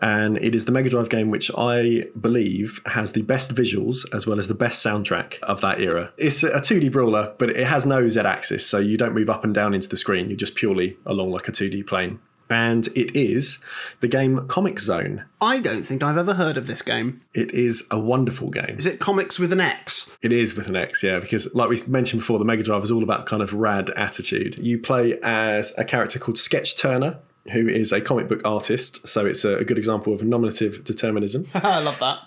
and 0.00 0.38
it 0.38 0.54
is 0.54 0.64
the 0.64 0.72
Mega 0.72 0.90
Drive 0.90 1.08
game 1.08 1.30
which 1.30 1.50
I 1.56 2.04
believe 2.20 2.80
has 2.86 3.12
the 3.12 3.22
best 3.22 3.54
visuals 3.54 4.04
as 4.14 4.26
well 4.26 4.38
as 4.38 4.48
the 4.48 4.54
best 4.54 4.84
soundtrack 4.84 5.38
of 5.40 5.60
that 5.60 5.80
era. 5.80 6.12
It's 6.16 6.42
a 6.42 6.60
2D 6.60 6.92
brawler, 6.92 7.34
but 7.38 7.50
it 7.50 7.66
has 7.66 7.86
no 7.86 8.08
Z 8.08 8.20
axis, 8.20 8.66
so 8.66 8.78
you 8.78 8.96
don't 8.96 9.14
move 9.14 9.30
up 9.30 9.44
and 9.44 9.54
down 9.54 9.74
into 9.74 9.88
the 9.88 9.96
screen, 9.96 10.28
you're 10.28 10.36
just 10.36 10.54
purely 10.54 10.96
along 11.06 11.30
like 11.30 11.48
a 11.48 11.52
2D 11.52 11.86
plane. 11.86 12.20
And 12.50 12.86
it 12.88 13.14
is 13.14 13.58
the 14.00 14.08
game 14.08 14.38
Comix 14.48 14.80
Zone. 14.80 15.24
I 15.40 15.60
don't 15.60 15.82
think 15.82 16.02
I've 16.02 16.16
ever 16.16 16.34
heard 16.34 16.56
of 16.56 16.66
this 16.66 16.80
game. 16.80 17.20
It 17.34 17.52
is 17.52 17.84
a 17.90 17.98
wonderful 17.98 18.48
game. 18.48 18.76
Is 18.78 18.86
it 18.86 19.00
comics 19.00 19.38
with 19.38 19.52
an 19.52 19.60
X? 19.60 20.10
It 20.22 20.32
is 20.32 20.56
with 20.56 20.68
an 20.68 20.76
X, 20.76 21.02
yeah, 21.02 21.20
because 21.20 21.54
like 21.54 21.68
we 21.68 21.78
mentioned 21.88 22.20
before, 22.20 22.38
the 22.38 22.46
Mega 22.46 22.62
Drive 22.62 22.82
is 22.84 22.90
all 22.90 23.02
about 23.02 23.26
kind 23.26 23.42
of 23.42 23.52
rad 23.52 23.90
attitude. 23.90 24.58
You 24.58 24.78
play 24.78 25.18
as 25.22 25.76
a 25.76 25.84
character 25.84 26.18
called 26.18 26.38
Sketch 26.38 26.76
Turner, 26.76 27.18
who 27.52 27.68
is 27.68 27.92
a 27.92 28.00
comic 28.00 28.28
book 28.28 28.40
artist, 28.44 29.06
so 29.08 29.26
it's 29.26 29.44
a, 29.44 29.64
good 29.64 29.78
example 29.78 30.12
of 30.12 30.22
nominative 30.22 30.84
determinism. 30.84 31.46
I 31.54 31.80
love 31.80 31.98
that. 32.00 32.20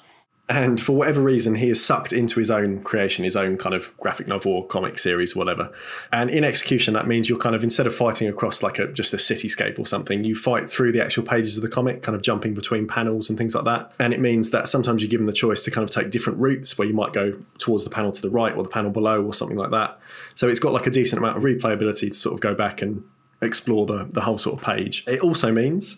And 0.51 0.81
for 0.81 0.91
whatever 0.91 1.21
reason, 1.21 1.55
he 1.55 1.69
is 1.69 1.83
sucked 1.83 2.11
into 2.11 2.37
his 2.37 2.51
own 2.51 2.83
creation, 2.83 3.23
his 3.23 3.37
own 3.37 3.57
kind 3.57 3.73
of 3.73 3.95
graphic 3.99 4.27
novel 4.27 4.51
or 4.51 4.67
comic 4.67 4.99
series, 4.99 5.33
whatever. 5.33 5.71
And 6.11 6.29
in 6.29 6.43
execution, 6.43 6.93
that 6.93 7.07
means 7.07 7.29
you're 7.29 7.39
kind 7.39 7.55
of 7.55 7.63
instead 7.63 7.87
of 7.87 7.95
fighting 7.95 8.27
across 8.27 8.61
like 8.61 8.77
a 8.77 8.91
just 8.91 9.13
a 9.13 9.17
cityscape 9.17 9.79
or 9.79 9.85
something, 9.85 10.25
you 10.25 10.35
fight 10.35 10.69
through 10.69 10.91
the 10.91 11.01
actual 11.01 11.23
pages 11.23 11.55
of 11.55 11.63
the 11.63 11.69
comic, 11.69 12.03
kind 12.03 12.17
of 12.17 12.21
jumping 12.21 12.53
between 12.53 12.85
panels 12.85 13.29
and 13.29 13.37
things 13.37 13.55
like 13.55 13.63
that. 13.63 13.93
And 13.97 14.13
it 14.13 14.19
means 14.19 14.49
that 14.49 14.67
sometimes 14.67 15.01
you're 15.01 15.09
given 15.09 15.25
the 15.25 15.31
choice 15.31 15.63
to 15.63 15.71
kind 15.71 15.87
of 15.87 15.89
take 15.89 16.09
different 16.09 16.37
routes, 16.37 16.77
where 16.77 16.87
you 16.87 16.93
might 16.93 17.13
go 17.13 17.39
towards 17.57 17.85
the 17.85 17.89
panel 17.89 18.11
to 18.11 18.21
the 18.21 18.29
right 18.29 18.53
or 18.53 18.63
the 18.63 18.69
panel 18.69 18.91
below 18.91 19.23
or 19.23 19.33
something 19.33 19.57
like 19.57 19.71
that. 19.71 19.99
So 20.35 20.49
it's 20.49 20.59
got 20.59 20.73
like 20.73 20.85
a 20.85 20.91
decent 20.91 21.19
amount 21.19 21.37
of 21.37 21.43
replayability 21.43 22.09
to 22.09 22.13
sort 22.13 22.33
of 22.33 22.41
go 22.41 22.53
back 22.53 22.81
and 22.81 23.05
explore 23.41 23.85
the, 23.85 24.05
the 24.05 24.21
whole 24.21 24.37
sort 24.37 24.59
of 24.59 24.65
page. 24.65 25.03
It 25.07 25.21
also 25.21 25.51
means 25.51 25.97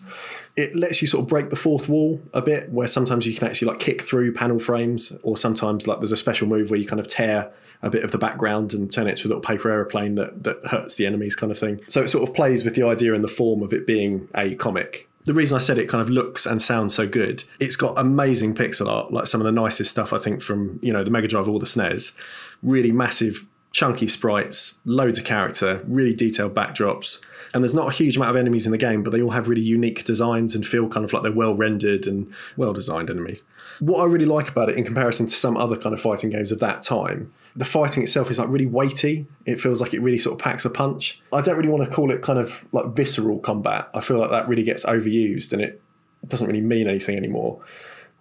it 0.56 0.74
lets 0.74 1.02
you 1.02 1.08
sort 1.08 1.22
of 1.22 1.28
break 1.28 1.50
the 1.50 1.56
fourth 1.56 1.88
wall 1.88 2.20
a 2.32 2.40
bit, 2.40 2.70
where 2.70 2.88
sometimes 2.88 3.26
you 3.26 3.34
can 3.34 3.48
actually 3.48 3.68
like 3.68 3.80
kick 3.80 4.02
through 4.02 4.32
panel 4.32 4.58
frames, 4.58 5.12
or 5.22 5.36
sometimes 5.36 5.86
like 5.86 5.98
there's 5.98 6.12
a 6.12 6.16
special 6.16 6.46
move 6.46 6.70
where 6.70 6.78
you 6.78 6.86
kind 6.86 7.00
of 7.00 7.06
tear 7.06 7.52
a 7.82 7.90
bit 7.90 8.02
of 8.02 8.12
the 8.12 8.18
background 8.18 8.72
and 8.72 8.90
turn 8.90 9.06
it 9.06 9.16
to 9.18 9.26
a 9.26 9.28
little 9.28 9.42
paper 9.42 9.70
aeroplane 9.70 10.14
that, 10.14 10.44
that 10.44 10.64
hurts 10.66 10.94
the 10.94 11.04
enemies 11.06 11.36
kind 11.36 11.52
of 11.52 11.58
thing. 11.58 11.80
So 11.88 12.02
it 12.02 12.08
sort 12.08 12.26
of 12.26 12.34
plays 12.34 12.64
with 12.64 12.74
the 12.76 12.86
idea 12.86 13.12
and 13.12 13.22
the 13.22 13.28
form 13.28 13.62
of 13.62 13.74
it 13.74 13.86
being 13.86 14.26
a 14.34 14.54
comic. 14.54 15.06
The 15.24 15.34
reason 15.34 15.56
I 15.56 15.58
said 15.58 15.78
it 15.78 15.88
kind 15.88 16.00
of 16.00 16.10
looks 16.10 16.46
and 16.46 16.60
sounds 16.60 16.94
so 16.94 17.06
good, 17.06 17.44
it's 17.58 17.76
got 17.76 17.98
amazing 17.98 18.54
pixel 18.54 18.88
art, 18.88 19.12
like 19.12 19.26
some 19.26 19.40
of 19.40 19.46
the 19.46 19.52
nicest 19.52 19.90
stuff 19.90 20.12
I 20.12 20.18
think 20.18 20.40
from, 20.40 20.78
you 20.82 20.92
know, 20.92 21.02
the 21.02 21.10
Mega 21.10 21.28
Drive 21.28 21.48
or 21.48 21.58
the 21.58 21.66
SNES. 21.66 22.14
Really 22.62 22.92
massive, 22.92 23.46
chunky 23.74 24.08
sprites, 24.08 24.74
loads 24.86 25.18
of 25.18 25.26
character, 25.26 25.84
really 25.86 26.14
detailed 26.14 26.54
backdrops 26.54 27.20
and 27.54 27.62
there's 27.62 27.74
not 27.74 27.88
a 27.88 27.92
huge 27.92 28.16
amount 28.16 28.30
of 28.30 28.36
enemies 28.36 28.66
in 28.66 28.72
the 28.72 28.78
game, 28.78 29.04
but 29.04 29.10
they 29.10 29.22
all 29.22 29.30
have 29.30 29.48
really 29.48 29.62
unique 29.62 30.02
designs 30.04 30.56
and 30.56 30.66
feel 30.66 30.88
kind 30.88 31.04
of 31.04 31.12
like 31.12 31.22
they're 31.22 31.30
well 31.30 31.54
rendered 31.54 32.08
and 32.08 32.30
well 32.56 32.72
designed 32.72 33.08
enemies. 33.10 33.44
What 33.78 34.00
I 34.00 34.06
really 34.06 34.26
like 34.26 34.48
about 34.48 34.70
it 34.70 34.76
in 34.76 34.84
comparison 34.84 35.26
to 35.26 35.32
some 35.32 35.56
other 35.56 35.76
kind 35.76 35.94
of 35.94 36.00
fighting 36.00 36.30
games 36.30 36.50
of 36.50 36.58
that 36.58 36.82
time, 36.82 37.32
the 37.54 37.64
fighting 37.64 38.02
itself 38.02 38.28
is 38.28 38.40
like 38.40 38.48
really 38.48 38.66
weighty. 38.66 39.28
It 39.46 39.60
feels 39.60 39.80
like 39.80 39.94
it 39.94 40.00
really 40.00 40.18
sort 40.18 40.34
of 40.34 40.44
packs 40.44 40.64
a 40.64 40.70
punch. 40.70 41.22
I 41.32 41.40
don't 41.42 41.56
really 41.56 41.68
want 41.68 41.88
to 41.88 41.94
call 41.94 42.10
it 42.10 42.22
kind 42.22 42.40
of 42.40 42.64
like 42.72 42.86
visceral 42.86 43.38
combat. 43.38 43.88
I 43.94 44.00
feel 44.00 44.18
like 44.18 44.30
that 44.30 44.48
really 44.48 44.64
gets 44.64 44.84
overused 44.84 45.52
and 45.52 45.62
it 45.62 45.80
doesn't 46.26 46.48
really 46.48 46.60
mean 46.60 46.88
anything 46.88 47.16
anymore 47.16 47.62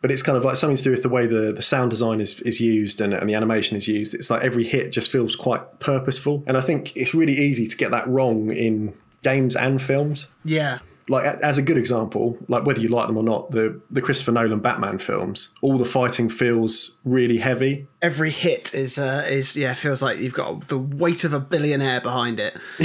but 0.03 0.11
it's 0.11 0.21
kind 0.21 0.37
of 0.37 0.43
like 0.43 0.57
something 0.57 0.75
to 0.75 0.83
do 0.83 0.91
with 0.91 1.01
the 1.01 1.07
way 1.07 1.25
the, 1.25 1.53
the 1.53 1.61
sound 1.61 1.89
design 1.89 2.19
is, 2.19 2.41
is 2.41 2.59
used 2.59 2.99
and, 2.99 3.13
and 3.13 3.29
the 3.29 3.33
animation 3.33 3.77
is 3.77 3.87
used. 3.87 4.13
It's 4.13 4.29
like 4.29 4.43
every 4.43 4.65
hit 4.65 4.91
just 4.91 5.09
feels 5.09 5.33
quite 5.33 5.79
purposeful. 5.79 6.43
And 6.45 6.57
I 6.57 6.61
think 6.61 6.93
it's 6.97 7.13
really 7.13 7.37
easy 7.37 7.67
to 7.67 7.77
get 7.77 7.91
that 7.91 8.05
wrong 8.09 8.51
in 8.51 8.93
games 9.21 9.55
and 9.55 9.81
films. 9.81 10.27
Yeah. 10.43 10.79
Like 11.07 11.23
as 11.23 11.57
a 11.57 11.61
good 11.61 11.77
example, 11.77 12.37
like 12.49 12.65
whether 12.65 12.81
you 12.81 12.89
like 12.89 13.07
them 13.07 13.15
or 13.15 13.23
not, 13.23 13.51
the 13.51 13.79
the 13.91 14.01
Christopher 14.01 14.33
Nolan 14.33 14.59
Batman 14.59 14.97
films, 14.97 15.49
all 15.61 15.77
the 15.77 15.85
fighting 15.85 16.27
feels 16.27 16.97
really 17.05 17.37
heavy. 17.37 17.87
Every 18.01 18.31
hit 18.31 18.73
is 18.73 18.97
uh, 18.97 19.25
is 19.29 19.57
yeah 19.57 19.73
feels 19.73 20.01
like 20.01 20.19
you've 20.19 20.33
got 20.33 20.69
the 20.69 20.77
weight 20.77 21.25
of 21.25 21.33
a 21.33 21.41
billionaire 21.41 21.99
behind 21.99 22.39
it. 22.39 22.57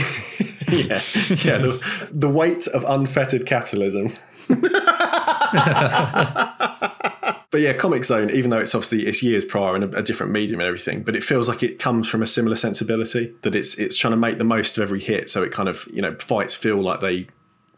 yeah, 0.69 1.01
yeah, 1.45 1.59
the, 1.59 2.09
the 2.13 2.29
weight 2.29 2.67
of 2.69 2.85
unfettered 2.85 3.47
capitalism. 3.47 4.13
but 7.51 7.61
yeah, 7.61 7.73
Comix 7.73 8.07
Zone, 8.07 8.31
even 8.31 8.51
though 8.51 8.59
it's 8.59 8.75
obviously 8.75 9.07
it's 9.07 9.23
years 9.23 9.45
prior 9.45 9.75
and 9.75 9.85
a, 9.85 9.99
a, 9.99 10.03
different 10.03 10.33
medium 10.33 10.61
and 10.61 10.67
everything, 10.67 11.03
but 11.03 11.17
it 11.17 11.23
feels 11.23 11.49
like 11.49 11.63
it 11.63 11.79
comes 11.79 12.09
from 12.09 12.23
a 12.23 12.27
similar 12.27 12.57
sensibility 12.57 13.35
that 13.43 13.55
it's 13.55 13.75
it's 13.77 13.97
trying 13.97 14.13
to 14.13 14.17
make 14.17 14.39
the 14.39 14.45
most 14.45 14.77
of 14.77 14.83
every 14.83 15.01
hit. 15.01 15.31
So 15.31 15.43
it 15.43 15.53
kind 15.53 15.69
of 15.69 15.89
you 15.93 16.03
know 16.03 16.15
fights 16.17 16.55
feel 16.55 16.83
like 16.83 17.01
they 17.01 17.29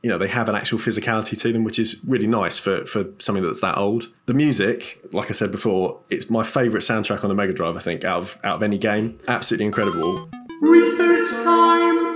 you 0.02 0.08
know 0.08 0.18
they 0.18 0.28
have 0.28 0.48
an 0.48 0.54
actual 0.54 0.78
physicality 0.78 1.38
to 1.38 1.52
them, 1.52 1.64
which 1.64 1.78
is 1.78 1.96
really 2.04 2.26
nice 2.26 2.58
for 2.58 2.84
for 2.86 3.04
something 3.18 3.44
that's 3.44 3.60
that 3.60 3.76
old. 3.76 4.08
The 4.26 4.34
music, 4.34 5.00
like 5.12 5.30
I 5.30 5.34
said 5.34 5.50
before, 5.50 6.00
it's 6.10 6.30
my 6.30 6.42
favourite 6.42 6.82
soundtrack 6.82 7.22
on 7.22 7.28
the 7.28 7.34
Mega 7.34 7.52
Drive. 7.52 7.76
I 7.76 7.80
think 7.80 8.04
out 8.04 8.22
of 8.22 8.38
out 8.44 8.56
of 8.56 8.62
any 8.62 8.78
game, 8.78 9.18
absolutely 9.28 9.66
incredible. 9.66 10.28
Research 10.60 11.30
time. 11.44 12.09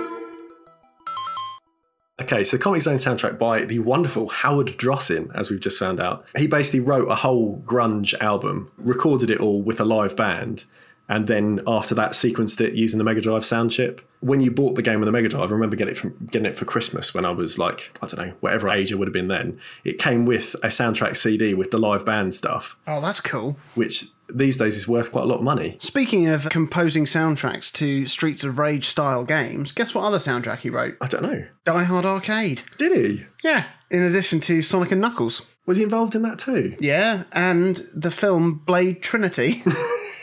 Okay, 2.25 2.43
so 2.43 2.57
Comix 2.57 2.81
Zone 2.81 2.97
soundtrack 2.97 3.39
by 3.39 3.67
the 3.67 3.81
wonderful 3.81 4.31
Howard 4.31 4.69
Drossin, 4.79 5.31
as 5.35 5.51
we've 5.51 5.61
just 5.61 5.79
found 5.79 6.01
out. 6.01 6.25
He 6.35 6.47
basically 6.47 6.81
wrote 6.81 7.07
a 7.11 7.15
whole 7.15 7.63
grunge 7.67 8.15
album, 8.19 8.71
recorded 8.79 9.29
it 9.29 9.41
all 9.41 9.61
with 9.61 9.79
a 9.79 9.85
live 9.85 10.17
band, 10.17 10.65
and 11.07 11.27
then 11.27 11.61
after 11.67 11.95
that 11.97 12.13
sequenced 12.13 12.63
it 12.63 12.73
using 12.73 12.97
the 12.97 13.05
Mega 13.05 13.21
Drive 13.21 13.45
sound 13.45 13.73
chip. 13.73 14.01
When 14.21 14.41
you 14.41 14.51
bought 14.51 14.75
the 14.75 14.81
game 14.81 15.01
on 15.01 15.05
the 15.05 15.13
Mega 15.13 15.29
Drive, 15.29 15.51
I 15.51 15.53
remember 15.53 15.77
getting 15.77 15.93
it 15.93 15.99
from 15.99 16.17
getting 16.31 16.47
it 16.47 16.57
for 16.57 16.65
Christmas 16.65 17.13
when 17.13 17.27
I 17.27 17.31
was 17.31 17.59
like, 17.59 17.95
I 18.01 18.07
don't 18.07 18.27
know, 18.27 18.33
whatever 18.41 18.71
age 18.71 18.91
I 18.91 18.97
would 18.97 19.07
have 19.07 19.13
been 19.13 19.29
then. 19.29 19.61
It 19.85 19.99
came 19.99 20.25
with 20.25 20.55
a 20.63 20.69
soundtrack 20.69 21.19
CD 21.19 21.53
with 21.53 21.73
the 21.73 21.79
live 21.79 22.07
band 22.07 22.33
stuff. 22.33 22.75
Oh, 22.87 23.03
that's 23.03 23.21
cool. 23.21 23.59
Which 23.75 24.07
these 24.35 24.57
days 24.57 24.77
is 24.77 24.89
worth 24.89 25.13
quite 25.13 25.25
a 25.25 25.29
lot 25.29 25.39
of 25.39 25.43
money. 25.43 25.77
Speaking 25.81 26.29
of 26.29 26.49
composing 26.51 27.05
soundtracks 27.05 27.73
to 27.75 28.07
Streets 28.07 28.45
of 28.45 28.59
Rage 28.59 28.87
style 28.89 29.25
games, 29.25 29.73
guess 29.73 29.95
what 29.95 30.05
other 30.05 30.19
soundtrack 30.19 30.59
he 30.59 30.71
wrote? 30.71 30.97
I 31.01 31.07
don't 31.07 31.23
know. 31.23 31.47
Die 31.65 31.85
Hard 31.85 32.05
Arcade. 32.05 32.63
Did 32.77 32.93
he? 32.93 33.25
Yeah, 33.43 33.65
in 33.91 34.03
addition 34.03 34.41
to 34.41 34.63
Sonic 34.63 34.93
and 34.93 35.01
Knuckles. 35.01 35.43
Was 35.67 35.79
he 35.79 35.83
involved 35.83 36.15
in 36.15 36.23
that 36.23 36.39
too? 36.39 36.77
Yeah, 36.79 37.25
and 37.33 37.77
the 37.95 38.11
film 38.11 38.63
Blade 38.67 39.01
Trinity. 39.01 39.63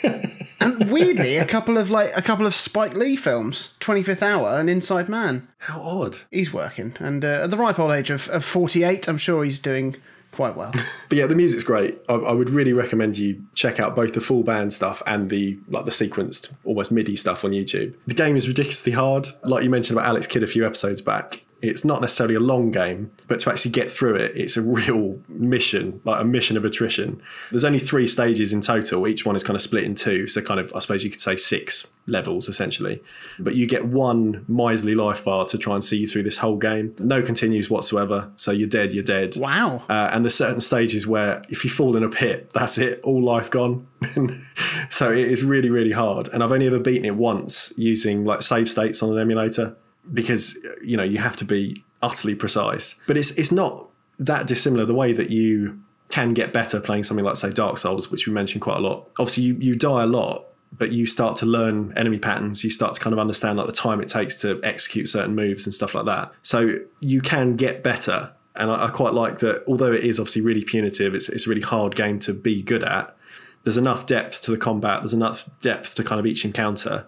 and 0.60 0.92
weirdly, 0.92 1.38
a 1.38 1.46
couple 1.46 1.78
of 1.78 1.90
like 1.90 2.16
a 2.16 2.22
couple 2.22 2.46
of 2.46 2.54
Spike 2.54 2.96
Lee 2.96 3.16
films, 3.16 3.76
Twenty 3.80 4.04
Fifth 4.04 4.22
Hour 4.22 4.60
and 4.60 4.70
Inside 4.70 5.10
Man. 5.10 5.48
How 5.58 5.82
odd. 5.82 6.20
He's 6.30 6.54
working, 6.54 6.96
and 7.00 7.26
uh, 7.26 7.42
at 7.44 7.50
the 7.50 7.58
ripe 7.58 7.80
old 7.80 7.92
age 7.92 8.12
of, 8.12 8.28
of 8.30 8.46
forty 8.46 8.84
eight, 8.84 9.08
I'm 9.08 9.18
sure 9.18 9.44
he's 9.44 9.60
doing 9.60 9.96
quite 10.32 10.56
well. 10.56 10.72
but 11.10 11.18
yeah, 11.18 11.26
the 11.26 11.36
music's 11.36 11.64
great. 11.64 12.00
I, 12.10 12.14
I, 12.14 12.32
would 12.32 12.50
really 12.50 12.74
recommend 12.74 13.18
you 13.18 13.44
check 13.54 13.80
out 13.80 13.96
both 13.96 14.14
the 14.14 14.22
full 14.22 14.44
band 14.44 14.74
stuff 14.74 15.04
and 15.06 15.30
the 15.30 15.58
like 15.68 15.86
the 15.86 15.92
sequenced, 15.92 16.50
almost 16.64 16.92
MIDI 16.92 17.16
stuff 17.16 17.44
on 17.44 17.52
YouTube. 17.52 17.94
The 18.08 18.14
game 18.14 18.36
is 18.36 18.48
ridiculously 18.48 18.94
hard. 18.94 19.28
Like 19.44 19.64
you 19.64 19.70
mentioned 19.70 19.98
about 19.98 20.08
Alex 20.08 20.28
Kidd 20.28 20.44
a 20.44 20.48
few 20.48 20.66
episodes 20.66 21.02
back, 21.02 21.44
it's 21.62 21.86
not 21.86 22.02
necessarily 22.02 22.36
a 22.36 22.40
long 22.40 22.72
game, 22.72 23.12
but 23.28 23.40
to 23.42 23.52
actually 23.52 23.72
get 23.72 23.92
through 23.92 24.16
it, 24.16 24.36
it's 24.36 24.58
a 24.58 24.62
real 24.62 25.20
mission, 25.28 26.02
like 26.06 26.22
a 26.22 26.26
mission 26.26 26.58
of 26.58 26.66
attrition. 26.66 27.22
There's 27.52 27.66
only 27.66 27.80
three 27.80 28.08
stages 28.08 28.52
in 28.52 28.62
total. 28.62 29.08
Each 29.08 29.26
one 29.26 29.36
is 29.36 29.44
kind 29.44 29.56
of 29.56 29.62
split 29.62 29.84
in 29.84 29.96
two. 29.96 30.28
So, 30.28 30.42
kind 30.42 30.60
of, 30.60 30.74
I 30.76 30.80
suppose 30.80 31.04
you 31.04 31.12
could 31.12 31.22
say 31.22 31.36
six 31.36 31.88
levels 32.08 32.50
essentially. 32.50 33.02
But 33.38 33.56
you 33.56 33.68
get 33.68 33.86
one 33.86 34.44
miserly 34.48 34.96
life 34.96 35.24
bar 35.24 35.46
to 35.46 35.58
try 35.58 35.76
and 35.76 35.84
see 35.84 35.98
you 35.98 36.08
through 36.08 36.24
this 36.24 36.38
whole 36.38 36.58
game. 36.58 36.96
No 36.98 37.22
continues 37.22 37.70
whatsoever. 37.70 38.32
So, 38.38 38.52
you're 38.52 38.68
dead, 38.68 38.94
you're 38.94 39.04
dead. 39.04 39.36
Wow. 39.38 39.84
Uh, 39.88 40.10
and 40.12 40.26
there's 40.26 40.36
certain 40.36 40.62
stages 40.62 41.06
where 41.06 41.44
if 41.50 41.64
you 41.64 41.70
fall 41.70 41.96
in 41.96 42.04
a 42.04 42.10
pit, 42.10 42.52
that's 42.54 42.80
it, 42.80 43.02
all 43.04 43.24
life 43.24 43.52
gone. 43.52 43.88
so, 44.90 45.12
it 45.12 45.28
is 45.28 45.44
really, 45.44 45.70
really 45.70 45.92
hard. 45.92 46.28
And 46.30 46.44
I've 46.44 46.52
only 46.52 46.66
ever 46.66 46.80
beaten 46.80 47.06
it 47.06 47.16
once 47.16 47.72
using 47.78 48.26
like 48.26 48.42
save 48.42 48.70
states 48.70 49.04
on 49.04 49.12
an 49.12 49.20
emulator 49.20 49.76
because 50.14 50.58
uh, 50.66 50.76
you 50.84 50.98
know 50.98 51.04
you 51.04 51.18
have 51.18 51.36
to 51.38 51.46
be 51.46 51.84
utterly 52.02 52.36
precise. 52.36 52.96
But 53.08 53.18
it's 53.18 53.32
it's 53.32 53.52
not 53.52 53.90
that 54.20 54.48
dissimilar. 54.48 54.86
The 54.86 54.94
way 54.94 55.14
that 55.14 55.30
you 55.30 55.80
can 56.10 56.34
get 56.34 56.54
better 56.54 56.80
playing 56.80 57.04
something 57.04 57.26
like 57.26 57.38
say 57.38 57.50
Dark 57.50 57.78
Souls, 57.78 58.12
which 58.12 58.28
we 58.28 58.34
mentioned 58.34 58.62
quite 58.62 58.78
a 58.78 58.82
lot. 58.82 59.10
Obviously, 59.20 59.44
you 59.44 59.56
you 59.56 59.76
die 59.76 60.04
a 60.04 60.08
lot, 60.08 60.46
but 60.78 60.92
you 60.92 61.06
start 61.06 61.36
to 61.38 61.46
learn 61.46 61.94
enemy 61.96 62.20
patterns. 62.20 62.64
You 62.64 62.70
start 62.70 62.94
to 62.96 63.00
kind 63.00 63.14
of 63.14 63.20
understand 63.20 63.58
like 63.58 63.68
the 63.68 63.74
time 63.74 64.02
it 64.02 64.08
takes 64.08 64.38
to 64.42 64.60
execute 64.64 65.10
certain 65.10 65.36
moves 65.36 65.66
and 65.66 65.74
stuff 65.74 65.96
like 65.96 66.06
that. 66.06 66.32
So 66.42 66.80
you 67.00 67.22
can 67.22 67.56
get 67.56 67.84
better. 67.84 68.32
And 68.56 68.70
I, 68.70 68.88
I 68.88 68.90
quite 68.90 69.14
like 69.14 69.40
that. 69.40 69.64
Although 69.68 69.94
it 69.94 70.04
is 70.04 70.20
obviously 70.20 70.42
really 70.42 70.64
punitive, 70.64 71.16
it's 71.16 71.30
it's 71.30 71.48
a 71.48 71.50
really 71.50 71.62
hard 71.62 71.96
game 71.96 72.20
to 72.20 72.34
be 72.34 72.62
good 72.62 72.84
at. 72.84 73.16
There's 73.64 73.78
enough 73.78 74.08
depth 74.08 74.42
to 74.42 74.52
the 74.52 74.58
combat. 74.58 75.02
There's 75.02 75.14
enough 75.14 75.48
depth 75.62 75.96
to 75.96 76.04
kind 76.04 76.20
of 76.20 76.26
each 76.26 76.44
encounter 76.46 77.06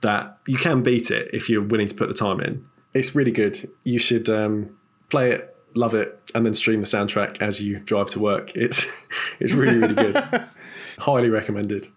that 0.00 0.38
you 0.46 0.58
can 0.58 0.82
beat 0.82 1.10
it 1.10 1.30
if 1.32 1.48
you're 1.48 1.62
willing 1.62 1.88
to 1.88 1.94
put 1.94 2.08
the 2.08 2.14
time 2.14 2.40
in. 2.40 2.64
It's 2.94 3.14
really 3.14 3.32
good. 3.32 3.68
You 3.84 3.98
should 3.98 4.28
um, 4.28 4.76
play 5.10 5.32
it, 5.32 5.56
love 5.74 5.94
it, 5.94 6.18
and 6.34 6.44
then 6.46 6.54
stream 6.54 6.80
the 6.80 6.86
soundtrack 6.86 7.40
as 7.40 7.60
you 7.60 7.78
drive 7.80 8.10
to 8.10 8.20
work. 8.20 8.54
It's 8.56 9.06
it's 9.40 9.52
really 9.52 9.78
really 9.78 9.94
good. 9.94 10.16
Highly 10.98 11.28
recommended. 11.28 11.88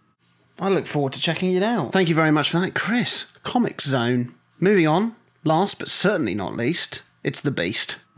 I 0.59 0.67
look 0.67 0.87
forward 0.87 1.13
to 1.13 1.21
checking 1.21 1.53
it 1.53 1.63
out. 1.63 1.93
Thank 1.93 2.09
you 2.09 2.15
very 2.15 2.31
much 2.31 2.49
for 2.49 2.59
that, 2.59 2.75
Chris. 2.75 3.25
Comix 3.45 3.81
Zone. 3.81 4.35
Moving 4.59 4.87
on, 4.87 5.15
last 5.45 5.79
but 5.79 5.89
certainly 5.89 6.35
not 6.35 6.57
least, 6.57 7.01
it's 7.23 7.39
The 7.39 7.51
Beast. 7.51 7.97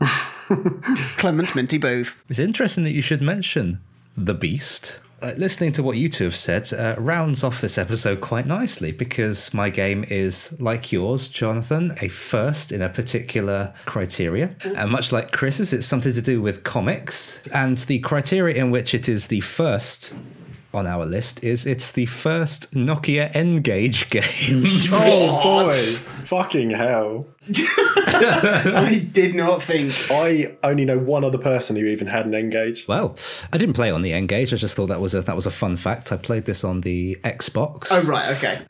Clement 1.18 1.54
Minty 1.54 1.78
Booth. 1.78 2.20
It's 2.28 2.40
interesting 2.40 2.82
that 2.82 2.90
you 2.90 3.02
should 3.02 3.22
mention 3.22 3.80
the 4.16 4.34
Beast. 4.34 4.96
Uh, 5.22 5.32
listening 5.36 5.70
to 5.70 5.84
what 5.84 5.96
you 5.96 6.08
two 6.08 6.24
have 6.24 6.34
said 6.34 6.72
uh, 6.72 6.96
rounds 6.98 7.44
off 7.44 7.60
this 7.60 7.78
episode 7.78 8.20
quite 8.20 8.44
nicely 8.44 8.90
because 8.90 9.54
my 9.54 9.70
game 9.70 10.04
is, 10.10 10.52
like 10.60 10.90
yours, 10.90 11.28
Jonathan, 11.28 11.96
a 12.00 12.08
first 12.08 12.72
in 12.72 12.82
a 12.82 12.88
particular 12.88 13.72
criteria. 13.86 14.52
And 14.64 14.90
much 14.90 15.12
like 15.12 15.30
Chris's, 15.30 15.72
it's 15.72 15.86
something 15.86 16.12
to 16.12 16.22
do 16.22 16.42
with 16.42 16.64
comics. 16.64 17.40
And 17.54 17.78
the 17.78 18.00
criteria 18.00 18.56
in 18.56 18.72
which 18.72 18.94
it 18.94 19.08
is 19.08 19.28
the 19.28 19.40
first 19.42 20.12
on 20.74 20.86
our 20.86 21.04
list 21.06 21.42
is 21.44 21.66
it's 21.66 21.92
the 21.92 22.06
first 22.06 22.72
Nokia 22.74 23.30
N-Gage 23.34 24.10
game. 24.10 24.64
Oh 24.94 25.40
boy, 25.42 25.74
fucking 26.24 26.70
hell! 26.70 27.26
I 27.48 29.06
did 29.12 29.34
not 29.34 29.62
think. 29.62 29.92
I 30.10 30.56
only 30.62 30.84
know 30.84 30.98
one 30.98 31.24
other 31.24 31.38
person 31.38 31.76
who 31.76 31.84
even 31.86 32.06
had 32.06 32.26
an 32.26 32.34
N-Gage. 32.34 32.86
well, 32.88 33.16
I 33.52 33.58
didn't 33.58 33.74
play 33.74 33.88
it 33.88 33.92
on 33.92 34.02
the 34.02 34.12
N-Gage. 34.12 34.52
I 34.52 34.56
just 34.56 34.74
thought 34.76 34.86
that 34.86 35.00
was 35.00 35.14
a 35.14 35.22
that 35.22 35.36
was 35.36 35.46
a 35.46 35.50
fun 35.50 35.76
fact. 35.76 36.12
I 36.12 36.16
played 36.16 36.44
this 36.44 36.64
on 36.64 36.80
the 36.82 37.16
Xbox. 37.24 37.88
Oh, 37.90 38.02
right, 38.02 38.36
okay. 38.36 38.62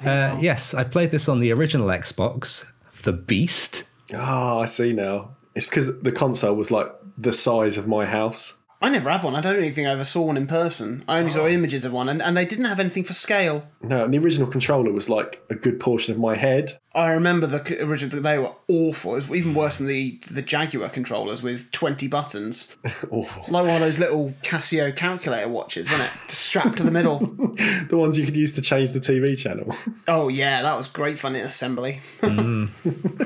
Uh, 0.00 0.36
yes, 0.40 0.74
I 0.74 0.84
played 0.84 1.10
this 1.10 1.28
on 1.28 1.40
the 1.40 1.52
original 1.52 1.88
Xbox, 1.88 2.64
the 3.02 3.12
Beast. 3.12 3.84
Oh, 4.14 4.60
I 4.60 4.64
see 4.66 4.92
now. 4.92 5.36
It's 5.54 5.66
because 5.66 6.00
the 6.00 6.12
console 6.12 6.54
was 6.54 6.70
like 6.70 6.86
the 7.16 7.32
size 7.32 7.76
of 7.76 7.86
my 7.88 8.06
house. 8.06 8.54
I 8.80 8.90
never 8.90 9.10
had 9.10 9.24
one. 9.24 9.34
I 9.34 9.40
don't 9.40 9.56
really 9.56 9.70
think 9.70 9.88
I 9.88 9.90
ever 9.90 10.04
saw 10.04 10.22
one 10.22 10.36
in 10.36 10.46
person. 10.46 11.04
I 11.08 11.18
only 11.18 11.32
saw 11.32 11.42
oh. 11.42 11.48
images 11.48 11.84
of 11.84 11.92
one, 11.92 12.08
and, 12.08 12.22
and 12.22 12.36
they 12.36 12.44
didn't 12.44 12.66
have 12.66 12.78
anything 12.78 13.02
for 13.02 13.12
scale. 13.12 13.66
No, 13.82 14.04
and 14.04 14.14
the 14.14 14.18
original 14.18 14.46
controller 14.46 14.92
was 14.92 15.08
like 15.08 15.42
a 15.50 15.56
good 15.56 15.80
portion 15.80 16.14
of 16.14 16.20
my 16.20 16.36
head. 16.36 16.78
I 16.94 17.10
remember 17.10 17.46
the 17.46 17.84
original. 17.84 18.20
They 18.20 18.38
were 18.38 18.52
awful. 18.68 19.12
It 19.12 19.28
was 19.28 19.36
even 19.36 19.54
worse 19.54 19.78
than 19.78 19.88
the 19.88 20.20
the 20.30 20.42
Jaguar 20.42 20.88
controllers 20.88 21.42
with 21.42 21.70
twenty 21.72 22.06
buttons, 22.06 22.74
Awful. 23.10 23.44
like 23.48 23.66
one 23.66 23.76
of 23.76 23.80
those 23.80 23.98
little 23.98 24.32
Casio 24.42 24.94
calculator 24.94 25.48
watches, 25.48 25.90
wasn't 25.90 26.08
it? 26.08 26.12
Just 26.28 26.42
strapped 26.42 26.76
to 26.78 26.82
the 26.82 26.90
middle. 26.90 27.18
The 27.88 27.96
ones 27.96 28.16
you 28.16 28.24
could 28.24 28.36
use 28.36 28.52
to 28.52 28.60
change 28.60 28.92
the 28.92 29.00
TV 29.00 29.36
channel. 29.36 29.74
Oh 30.06 30.28
yeah, 30.28 30.62
that 30.62 30.76
was 30.76 30.86
great 30.86 31.18
fun 31.18 31.34
in 31.34 31.44
assembly. 31.44 32.00
Mm. 32.20 32.70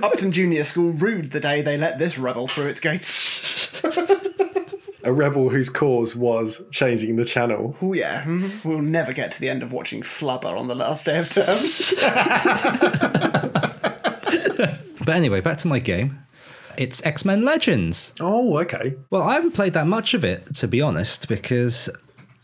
Upton 0.02 0.32
Junior 0.32 0.64
School 0.64 0.92
rued 0.92 1.30
the 1.30 1.38
day 1.38 1.62
they 1.62 1.76
let 1.76 1.98
this 1.98 2.18
rebel 2.18 2.48
through 2.48 2.66
its 2.66 2.80
gates. 2.80 3.70
A 5.04 5.12
rebel 5.12 5.48
whose 5.48 5.68
cause 5.68 6.16
was 6.16 6.64
changing 6.70 7.16
the 7.16 7.24
channel. 7.24 7.76
Oh 7.82 7.92
yeah, 7.92 8.22
mhm. 8.24 8.64
we'll 8.64 8.80
never 8.80 9.12
get 9.12 9.32
to 9.32 9.40
the 9.40 9.48
end 9.48 9.62
of 9.62 9.72
watching 9.72 10.02
Flubber 10.02 10.58
on 10.58 10.68
the 10.68 10.74
last 10.74 11.04
day 11.04 11.18
of 11.18 11.28
term. 11.28 11.44
But 15.04 15.16
anyway, 15.16 15.40
back 15.40 15.58
to 15.58 15.68
my 15.68 15.78
game. 15.78 16.18
It's 16.76 17.04
X 17.04 17.24
Men 17.24 17.44
Legends. 17.44 18.12
Oh, 18.20 18.56
okay. 18.58 18.94
Well, 19.10 19.22
I 19.22 19.34
haven't 19.34 19.52
played 19.52 19.74
that 19.74 19.86
much 19.86 20.14
of 20.14 20.24
it, 20.24 20.54
to 20.56 20.68
be 20.68 20.80
honest, 20.80 21.28
because 21.28 21.90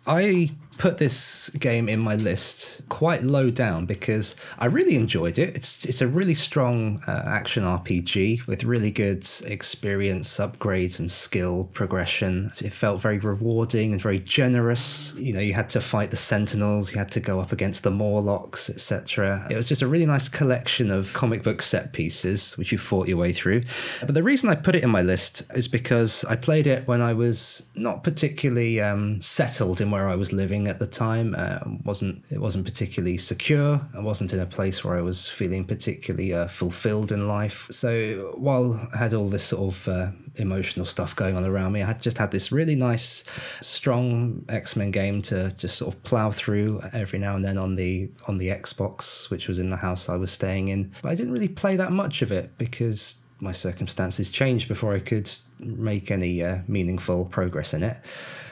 I 0.07 0.51
put 0.79 0.99
this 0.99 1.51
game 1.59 1.89
in 1.89 1.99
my 1.99 2.15
list 2.15 2.81
quite 2.89 3.25
low 3.25 3.51
down 3.51 3.85
because 3.85 4.37
I 4.59 4.67
really 4.67 4.95
enjoyed 4.95 5.39
it. 5.39 5.57
It's 5.57 5.85
it's 5.85 6.01
a 6.01 6.09
really 6.09 6.35
strong 6.35 7.03
uh, 7.07 7.23
action 7.27 7.65
RPG 7.65 8.47
with 8.47 8.65
really 8.65 8.91
good 8.91 9.29
experience 9.45 10.39
upgrades 10.39 11.01
and 11.01 11.11
skill 11.11 11.69
progression. 11.75 12.53
It 12.63 12.73
felt 12.73 13.01
very 13.01 13.19
rewarding 13.19 13.93
and 13.93 14.01
very 14.01 14.21
generous. 14.21 15.13
You 15.17 15.33
know, 15.35 15.41
you 15.41 15.53
had 15.53 15.69
to 15.71 15.81
fight 15.81 16.11
the 16.11 16.17
Sentinels, 16.17 16.93
you 16.93 16.99
had 16.99 17.11
to 17.13 17.21
go 17.21 17.41
up 17.41 17.53
against 17.53 17.83
the 17.83 17.91
Morlocks, 17.91 18.71
etc. 18.71 19.47
It 19.51 19.57
was 19.57 19.67
just 19.67 19.83
a 19.83 19.87
really 19.87 20.07
nice 20.07 20.29
collection 20.29 20.91
of 20.91 21.13
comic 21.13 21.43
book 21.43 21.61
set 21.61 21.93
pieces 21.93 22.57
which 22.57 22.71
you 22.71 22.79
fought 22.79 23.09
your 23.09 23.19
way 23.19 23.33
through. 23.33 23.63
But 24.01 24.15
the 24.15 24.23
reason 24.23 24.49
I 24.49 24.55
put 24.55 24.77
it 24.77 24.85
in 24.85 24.91
my 24.91 25.03
list 25.03 25.43
is 25.55 25.67
because 25.67 26.25
I 26.25 26.37
played 26.37 26.67
it 26.67 26.87
when 26.87 27.03
I 27.03 27.13
was 27.13 27.69
not 27.75 28.05
particularly 28.05 28.81
um, 28.81 29.21
settled 29.21 29.81
in 29.81 29.91
where 29.91 30.09
I 30.09 30.15
was 30.15 30.33
living 30.33 30.68
at 30.69 30.79
the 30.79 30.87
time. 30.87 31.35
Uh, 31.37 31.59
wasn't 31.85 32.25
it 32.31 32.41
wasn't 32.41 32.65
particularly 32.65 33.19
secure. 33.19 33.81
I 33.97 34.01
wasn't 34.01 34.33
in 34.33 34.41
a 34.41 34.47
place 34.47 34.85
where 34.85 34.97
I 34.97 35.01
was 35.01 35.29
feeling 35.29 35.65
particularly 35.65 36.35
uh, 36.35 36.49
fulfilled 36.49 37.13
in 37.13 37.29
life. 37.29 37.69
So 37.71 38.33
while 38.37 38.89
I 38.95 38.99
had 38.99 39.15
all 39.15 39.29
this 39.29 39.45
sort 39.45 39.75
of 39.75 39.89
uh, 39.89 40.11
emotional 40.37 40.87
stuff 40.87 41.15
going 41.17 41.37
on 41.37 41.45
around 41.45 41.73
me, 41.73 41.83
I 41.83 41.87
had 41.87 42.03
just 42.03 42.19
had 42.19 42.31
this 42.31 42.53
really 42.53 42.77
nice, 42.77 43.25
strong 43.61 44.45
X 44.49 44.77
Men 44.77 44.91
game 44.91 45.23
to 45.23 45.51
just 45.53 45.77
sort 45.79 45.95
of 45.95 46.03
plow 46.03 46.31
through 46.31 46.83
every 46.93 47.19
now 47.19 47.37
and 47.37 47.45
then 47.45 47.59
on 47.59 47.77
the 47.77 48.11
on 48.27 48.39
the 48.39 48.49
Xbox, 48.49 49.31
which 49.31 49.49
was 49.49 49.59
in 49.59 49.71
the 49.71 49.77
house 49.77 50.09
I 50.09 50.17
was 50.17 50.31
staying 50.31 50.69
in. 50.69 50.93
But 51.03 51.11
I 51.11 51.15
didn't 51.15 51.33
really 51.33 51.49
play 51.49 51.77
that 51.77 51.93
much 51.93 52.23
of 52.23 52.33
it 52.33 52.57
because 52.59 53.15
my 53.41 53.53
circumstances 53.53 54.31
changed 54.31 54.69
before 54.69 54.95
I 54.95 54.99
could 54.99 55.31
make 55.61 56.11
any 56.11 56.43
uh, 56.43 56.59
meaningful 56.67 57.25
progress 57.27 57.75
in 57.75 57.83
it. 57.83 57.97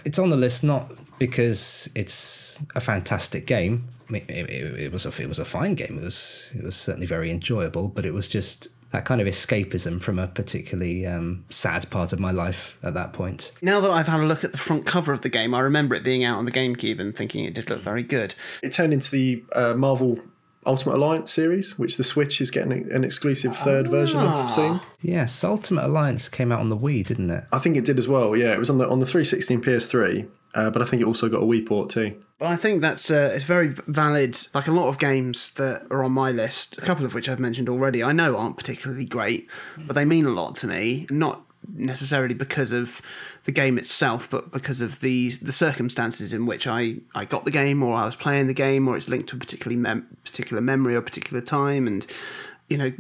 It's 0.04 0.18
on 0.18 0.30
the 0.30 0.36
list 0.36 0.62
not 0.62 0.92
because 1.18 1.88
it's 1.94 2.60
a 2.74 2.80
fantastic 2.80 3.46
game. 3.46 3.88
I 4.08 4.12
mean, 4.12 4.24
it, 4.28 4.50
it, 4.50 4.80
it 4.80 4.92
was 4.92 5.06
a 5.06 5.22
it 5.22 5.28
was 5.28 5.38
a 5.38 5.44
fine 5.44 5.74
game. 5.74 5.98
It 5.98 6.04
was 6.04 6.50
it 6.54 6.62
was 6.62 6.76
certainly 6.76 7.06
very 7.06 7.30
enjoyable, 7.30 7.88
but 7.88 8.06
it 8.06 8.14
was 8.14 8.28
just 8.28 8.68
that 8.92 9.04
kind 9.04 9.20
of 9.20 9.26
escapism 9.26 10.00
from 10.00 10.18
a 10.18 10.28
particularly 10.28 11.06
um, 11.06 11.44
sad 11.50 11.90
part 11.90 12.12
of 12.12 12.20
my 12.20 12.30
life 12.30 12.76
at 12.82 12.94
that 12.94 13.12
point. 13.12 13.52
now 13.60 13.80
that 13.80 13.90
I've 13.90 14.06
had 14.06 14.20
a 14.20 14.24
look 14.24 14.44
at 14.44 14.52
the 14.52 14.58
front 14.58 14.86
cover 14.86 15.12
of 15.12 15.22
the 15.22 15.28
game, 15.28 15.54
I 15.54 15.60
remember 15.60 15.94
it 15.94 16.04
being 16.04 16.22
out 16.22 16.38
on 16.38 16.44
the 16.44 16.52
GameCube 16.52 17.00
and 17.00 17.14
thinking 17.14 17.44
it 17.44 17.54
did 17.54 17.68
look 17.68 17.82
very 17.82 18.04
good. 18.04 18.34
It 18.62 18.72
turned 18.72 18.92
into 18.92 19.10
the 19.10 19.44
uh, 19.54 19.74
Marvel 19.74 20.20
Ultimate 20.66 20.96
Alliance 20.96 21.32
series, 21.32 21.78
which 21.78 21.96
the 21.96 22.04
Switch 22.04 22.40
is 22.40 22.50
getting 22.50 22.90
an 22.92 23.04
exclusive 23.04 23.56
third 23.56 23.88
version 23.88 24.18
of 24.20 24.50
soon. 24.50 24.80
Yes, 25.00 25.44
Ultimate 25.44 25.84
Alliance 25.84 26.28
came 26.28 26.50
out 26.50 26.60
on 26.60 26.70
the 26.70 26.76
Wii, 26.76 27.06
didn't 27.06 27.30
it? 27.30 27.44
I 27.52 27.58
think 27.58 27.76
it 27.76 27.84
did 27.84 27.98
as 27.98 28.08
well. 28.08 28.36
Yeah, 28.36 28.52
it 28.52 28.58
was 28.58 28.68
on 28.68 28.78
the 28.78 28.88
on 28.88 28.98
the 28.98 29.06
360 29.06 29.54
and 29.54 29.64
PS3, 29.64 30.28
uh, 30.56 30.70
but 30.70 30.80
I 30.80 30.86
think 30.86 31.02
it 31.02 31.04
also 31.04 31.28
got 31.28 31.42
a 31.42 31.46
Wii 31.46 31.66
port 31.66 31.90
too. 31.90 32.20
But 32.38 32.46
I 32.46 32.56
think 32.56 32.80
that's 32.80 33.10
uh, 33.10 33.30
it's 33.34 33.44
very 33.44 33.68
valid. 33.68 34.36
Like 34.54 34.66
a 34.66 34.72
lot 34.72 34.88
of 34.88 34.98
games 34.98 35.52
that 35.52 35.86
are 35.90 36.02
on 36.02 36.12
my 36.12 36.30
list, 36.32 36.78
a 36.78 36.80
couple 36.80 37.04
of 37.04 37.14
which 37.14 37.28
I've 37.28 37.38
mentioned 37.38 37.68
already, 37.68 38.02
I 38.02 38.12
know 38.12 38.36
aren't 38.36 38.56
particularly 38.56 39.04
great, 39.04 39.48
but 39.78 39.92
they 39.92 40.06
mean 40.06 40.24
a 40.24 40.30
lot 40.30 40.56
to 40.56 40.66
me. 40.66 41.06
Not 41.10 41.42
necessarily 41.74 42.34
because 42.34 42.72
of 42.72 43.02
the 43.44 43.52
game 43.52 43.76
itself, 43.76 44.30
but 44.30 44.50
because 44.50 44.80
of 44.80 45.00
the 45.00 45.30
the 45.42 45.52
circumstances 45.52 46.32
in 46.32 46.46
which 46.46 46.66
I, 46.66 46.96
I 47.14 47.26
got 47.26 47.44
the 47.44 47.50
game, 47.50 47.82
or 47.82 47.94
I 47.94 48.06
was 48.06 48.16
playing 48.16 48.46
the 48.46 48.54
game, 48.54 48.88
or 48.88 48.96
it's 48.96 49.08
linked 49.08 49.28
to 49.30 49.36
a 49.36 49.38
particularly 49.38 49.76
mem- 49.76 50.16
particular 50.24 50.62
memory 50.62 50.94
or 50.94 51.02
particular 51.02 51.42
time, 51.42 51.86
and 51.86 52.06
you 52.68 52.76
know 52.76 52.92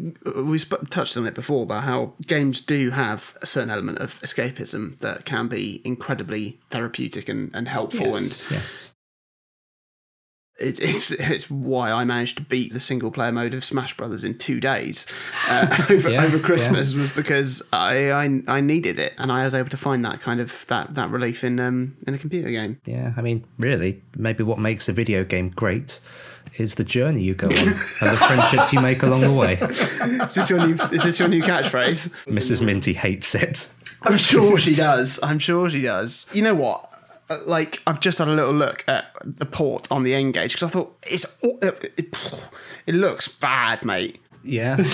we 0.42 0.58
sp- 0.62 0.88
touched 0.90 1.16
on 1.16 1.26
it 1.26 1.34
before 1.34 1.64
about 1.64 1.84
how 1.84 2.12
games 2.26 2.60
do 2.60 2.90
have 2.90 3.36
a 3.42 3.46
certain 3.46 3.70
element 3.70 3.98
of 3.98 4.20
escapism 4.20 4.98
that 4.98 5.24
can 5.24 5.48
be 5.48 5.80
incredibly 5.84 6.60
therapeutic 6.70 7.28
and, 7.28 7.50
and 7.54 7.68
helpful 7.68 8.14
and 8.14 8.46
yes. 8.50 8.92
it, 10.58 10.80
it's 10.80 11.10
it's 11.10 11.50
why 11.50 11.90
I 11.90 12.04
managed 12.04 12.36
to 12.36 12.44
beat 12.44 12.72
the 12.72 12.80
single 12.80 13.10
player 13.10 13.32
mode 13.32 13.54
of 13.54 13.64
Smash 13.64 13.96
Brothers 13.96 14.22
in 14.22 14.38
two 14.38 14.60
days 14.60 15.04
uh, 15.48 15.84
over, 15.90 16.10
Yeah, 16.10 16.24
over 16.24 16.38
Christmas 16.38 16.94
was 16.94 17.12
because 17.12 17.62
I, 17.72 18.12
I 18.12 18.40
I 18.46 18.60
needed 18.60 19.00
it 19.00 19.14
and 19.18 19.32
I 19.32 19.44
was 19.44 19.54
able 19.54 19.70
to 19.70 19.76
find 19.76 20.04
that 20.04 20.20
kind 20.20 20.38
of 20.38 20.64
that 20.68 20.94
that 20.94 21.10
relief 21.10 21.42
in 21.42 21.58
um 21.58 21.96
in 22.06 22.14
a 22.14 22.18
computer 22.18 22.50
game. 22.50 22.80
Yeah, 22.84 23.14
I 23.16 23.22
mean, 23.22 23.44
really, 23.58 24.02
maybe 24.16 24.44
what 24.44 24.60
makes 24.60 24.88
a 24.88 24.92
video 24.92 25.24
game 25.24 25.50
great 25.50 25.98
is 26.58 26.76
the 26.76 26.84
journey 26.84 27.22
you 27.22 27.34
go 27.34 27.48
on 27.48 27.56
and 27.56 27.76
the 28.12 28.16
friendships 28.16 28.72
you 28.72 28.80
make 28.80 29.02
along 29.02 29.22
the 29.22 29.32
way. 29.32 29.54
Is 29.54 30.34
this 30.34 30.48
your 30.50 30.66
new 30.66 30.74
is 30.92 31.02
this 31.02 31.18
your 31.18 31.28
new 31.28 31.42
catchphrase? 31.42 32.12
Mrs. 32.26 32.62
Minty 32.64 32.92
hates 32.92 33.34
it. 33.34 33.72
I'm 34.02 34.16
sure 34.16 34.58
she 34.58 34.74
does. 34.74 35.18
I'm 35.22 35.38
sure 35.38 35.68
she 35.70 35.82
does. 35.82 36.26
You 36.32 36.42
know 36.42 36.54
what? 36.54 36.92
Uh, 37.28 37.38
Like 37.44 37.82
I've 37.86 38.00
just 38.00 38.18
had 38.18 38.28
a 38.28 38.32
little 38.34 38.54
look 38.54 38.84
at 38.88 39.06
the 39.24 39.46
port 39.46 39.90
on 39.90 40.02
the 40.04 40.14
N-Gage 40.14 40.52
because 40.54 40.68
I 40.70 40.72
thought 40.72 40.96
it's 41.02 41.26
it, 41.42 41.92
it, 41.98 42.16
it 42.86 42.94
looks 42.94 43.26
bad, 43.28 43.84
mate. 43.84 44.20
Yeah. 44.44 44.76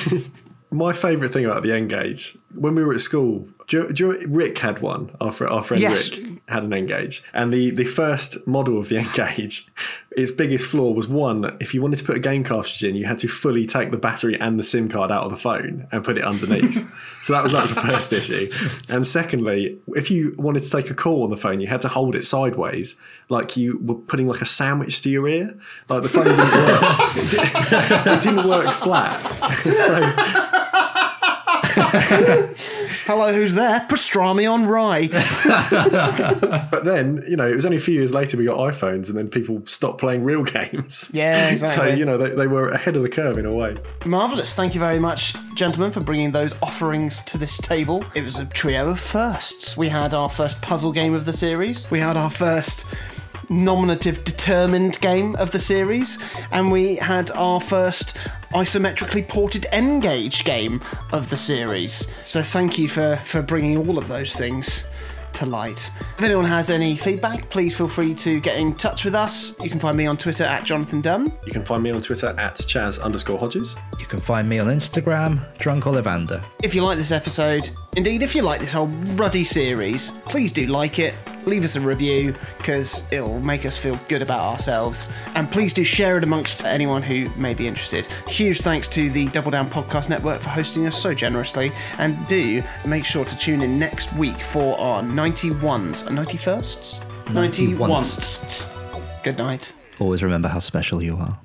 My 0.72 0.92
favourite 0.94 1.32
thing 1.32 1.44
about 1.44 1.62
the 1.62 1.72
N-Gage, 1.72 2.36
when 2.54 2.74
we 2.74 2.82
were 2.84 2.94
at 2.94 3.00
school, 3.00 3.46
do 3.68 3.82
you, 3.82 3.92
do 3.92 4.12
you, 4.12 4.26
Rick 4.28 4.58
had 4.58 4.80
one. 4.80 5.14
Our, 5.20 5.28
our 5.46 5.62
friend 5.62 5.82
Yes. 5.82 6.16
Rick 6.16 6.40
had 6.48 6.64
an 6.64 6.72
N-Gage. 6.72 7.22
And 7.34 7.52
the, 7.52 7.70
the 7.70 7.84
first 7.84 8.44
model 8.46 8.78
of 8.78 8.88
the 8.88 8.96
N-Gage, 9.16 9.68
its 10.16 10.30
biggest 10.30 10.66
flaw 10.66 10.90
was 10.92 11.06
one, 11.08 11.56
if 11.60 11.74
you 11.74 11.82
wanted 11.82 11.96
to 11.96 12.04
put 12.04 12.16
a 12.16 12.20
game 12.20 12.42
cartridge 12.42 12.82
in, 12.82 12.96
you 12.96 13.04
had 13.04 13.18
to 13.20 13.28
fully 13.28 13.66
take 13.66 13.90
the 13.90 13.98
battery 13.98 14.38
and 14.40 14.58
the 14.58 14.64
SIM 14.64 14.88
card 14.88 15.10
out 15.12 15.24
of 15.24 15.30
the 15.30 15.36
phone 15.36 15.86
and 15.92 16.02
put 16.04 16.16
it 16.18 16.24
underneath. 16.24 16.90
so 17.22 17.32
that 17.34 17.42
was, 17.42 17.52
was 17.52 17.74
the 17.74 17.80
first 17.82 18.12
issue. 18.12 18.50
And 18.92 19.06
secondly, 19.06 19.78
if 19.88 20.10
you 20.10 20.34
wanted 20.38 20.62
to 20.64 20.70
take 20.70 20.90
a 20.90 20.94
call 20.94 21.22
on 21.22 21.30
the 21.30 21.36
phone, 21.36 21.60
you 21.60 21.66
had 21.66 21.82
to 21.82 21.88
hold 21.88 22.16
it 22.16 22.24
sideways, 22.24 22.96
like 23.28 23.56
you 23.56 23.78
were 23.82 23.94
putting 23.94 24.26
like 24.26 24.40
a 24.40 24.46
sandwich 24.46 25.02
to 25.02 25.10
your 25.10 25.28
ear. 25.28 25.56
Like 25.88 26.02
the 26.02 26.08
phone 26.08 26.24
didn't 26.24 26.38
work. 26.38 27.16
It, 27.16 27.30
did, 27.30 27.40
it 28.18 28.22
didn't 28.22 28.48
work 28.48 28.66
flat. 28.66 29.20
so 29.64 30.41
Hello, 33.04 33.32
who's 33.32 33.54
there? 33.54 33.80
Pastrami 33.80 34.50
on 34.50 34.66
rye. 34.66 35.08
But 36.70 36.84
then, 36.84 37.22
you 37.28 37.36
know, 37.36 37.46
it 37.46 37.54
was 37.54 37.64
only 37.64 37.76
a 37.76 37.80
few 37.80 37.94
years 37.94 38.12
later 38.12 38.36
we 38.36 38.44
got 38.44 38.58
iPhones 38.58 39.08
and 39.08 39.16
then 39.16 39.28
people 39.28 39.62
stopped 39.66 39.98
playing 39.98 40.24
real 40.24 40.44
games. 40.44 41.10
Yeah, 41.22 41.50
exactly. 41.50 41.90
so, 41.90 41.94
you 41.94 42.04
know, 42.04 42.16
they, 42.16 42.30
they 42.30 42.46
were 42.46 42.68
ahead 42.68 42.96
of 42.96 43.02
the 43.02 43.08
curve 43.08 43.36
in 43.38 43.44
a 43.44 43.54
way. 43.54 43.76
Marvellous. 44.06 44.54
Thank 44.54 44.74
you 44.74 44.80
very 44.80 44.98
much, 44.98 45.34
gentlemen, 45.54 45.92
for 45.92 46.00
bringing 46.00 46.32
those 46.32 46.54
offerings 46.62 47.22
to 47.22 47.38
this 47.38 47.58
table. 47.58 48.04
It 48.14 48.24
was 48.24 48.38
a 48.38 48.46
trio 48.46 48.88
of 48.88 48.98
firsts. 49.00 49.76
We 49.76 49.88
had 49.88 50.14
our 50.14 50.30
first 50.30 50.60
puzzle 50.62 50.90
game 50.92 51.14
of 51.14 51.24
the 51.26 51.32
series, 51.32 51.90
we 51.90 52.00
had 52.00 52.16
our 52.16 52.30
first 52.30 52.86
nominative 53.52 54.24
determined 54.24 55.00
game 55.00 55.36
of 55.36 55.50
the 55.50 55.58
series, 55.58 56.18
and 56.50 56.72
we 56.72 56.96
had 56.96 57.30
our 57.32 57.60
first 57.60 58.16
isometrically 58.52 59.26
ported 59.26 59.66
N-Gage 59.72 60.44
game 60.44 60.82
of 61.12 61.30
the 61.30 61.36
series. 61.36 62.08
So 62.22 62.42
thank 62.42 62.78
you 62.78 62.88
for, 62.88 63.16
for 63.24 63.42
bringing 63.42 63.86
all 63.86 63.98
of 63.98 64.08
those 64.08 64.34
things 64.34 64.84
to 65.34 65.46
light. 65.46 65.90
If 66.18 66.24
anyone 66.24 66.44
has 66.44 66.68
any 66.68 66.94
feedback, 66.94 67.48
please 67.48 67.76
feel 67.76 67.88
free 67.88 68.14
to 68.16 68.40
get 68.40 68.58
in 68.58 68.74
touch 68.74 69.04
with 69.04 69.14
us. 69.14 69.58
You 69.60 69.70
can 69.70 69.78
find 69.80 69.96
me 69.96 70.06
on 70.06 70.18
Twitter 70.18 70.44
at 70.44 70.64
Jonathan 70.64 71.00
Dunn. 71.00 71.32
You 71.46 71.52
can 71.52 71.64
find 71.64 71.82
me 71.82 71.90
on 71.90 72.02
Twitter 72.02 72.34
at 72.38 72.56
Chaz 72.56 73.00
underscore 73.00 73.38
Hodges. 73.38 73.74
You 73.98 74.06
can 74.06 74.20
find 74.20 74.48
me 74.48 74.58
on 74.58 74.68
Instagram, 74.68 75.40
Drunk 75.58 75.84
Ollivander. 75.84 76.44
If 76.62 76.74
you 76.74 76.82
like 76.82 76.98
this 76.98 77.12
episode, 77.12 77.70
indeed, 77.96 78.22
if 78.22 78.34
you 78.34 78.42
like 78.42 78.60
this 78.60 78.72
whole 78.72 78.88
ruddy 79.16 79.44
series, 79.44 80.10
please 80.26 80.52
do 80.52 80.66
like 80.66 80.98
it. 80.98 81.14
Leave 81.44 81.64
us 81.64 81.76
a 81.76 81.80
review 81.80 82.34
because 82.58 83.04
it'll 83.12 83.40
make 83.40 83.66
us 83.66 83.76
feel 83.76 83.98
good 84.08 84.22
about 84.22 84.40
ourselves. 84.42 85.08
And 85.34 85.50
please 85.50 85.72
do 85.72 85.84
share 85.84 86.18
it 86.18 86.24
amongst 86.24 86.64
anyone 86.64 87.02
who 87.02 87.28
may 87.36 87.54
be 87.54 87.66
interested. 87.66 88.06
Huge 88.28 88.60
thanks 88.60 88.88
to 88.88 89.10
the 89.10 89.26
Double 89.26 89.50
Down 89.50 89.68
Podcast 89.70 90.08
Network 90.08 90.40
for 90.42 90.48
hosting 90.50 90.86
us 90.86 91.00
so 91.00 91.14
generously. 91.14 91.72
And 91.98 92.26
do 92.26 92.62
make 92.86 93.04
sure 93.04 93.24
to 93.24 93.38
tune 93.38 93.62
in 93.62 93.78
next 93.78 94.12
week 94.14 94.38
for 94.40 94.78
our 94.78 95.02
91s, 95.02 96.04
91st? 96.04 97.04
91st. 97.26 97.72
91st. 97.72 99.22
Good 99.22 99.38
night. 99.38 99.72
Always 99.98 100.22
remember 100.22 100.48
how 100.48 100.58
special 100.58 101.02
you 101.02 101.16
are. 101.16 101.38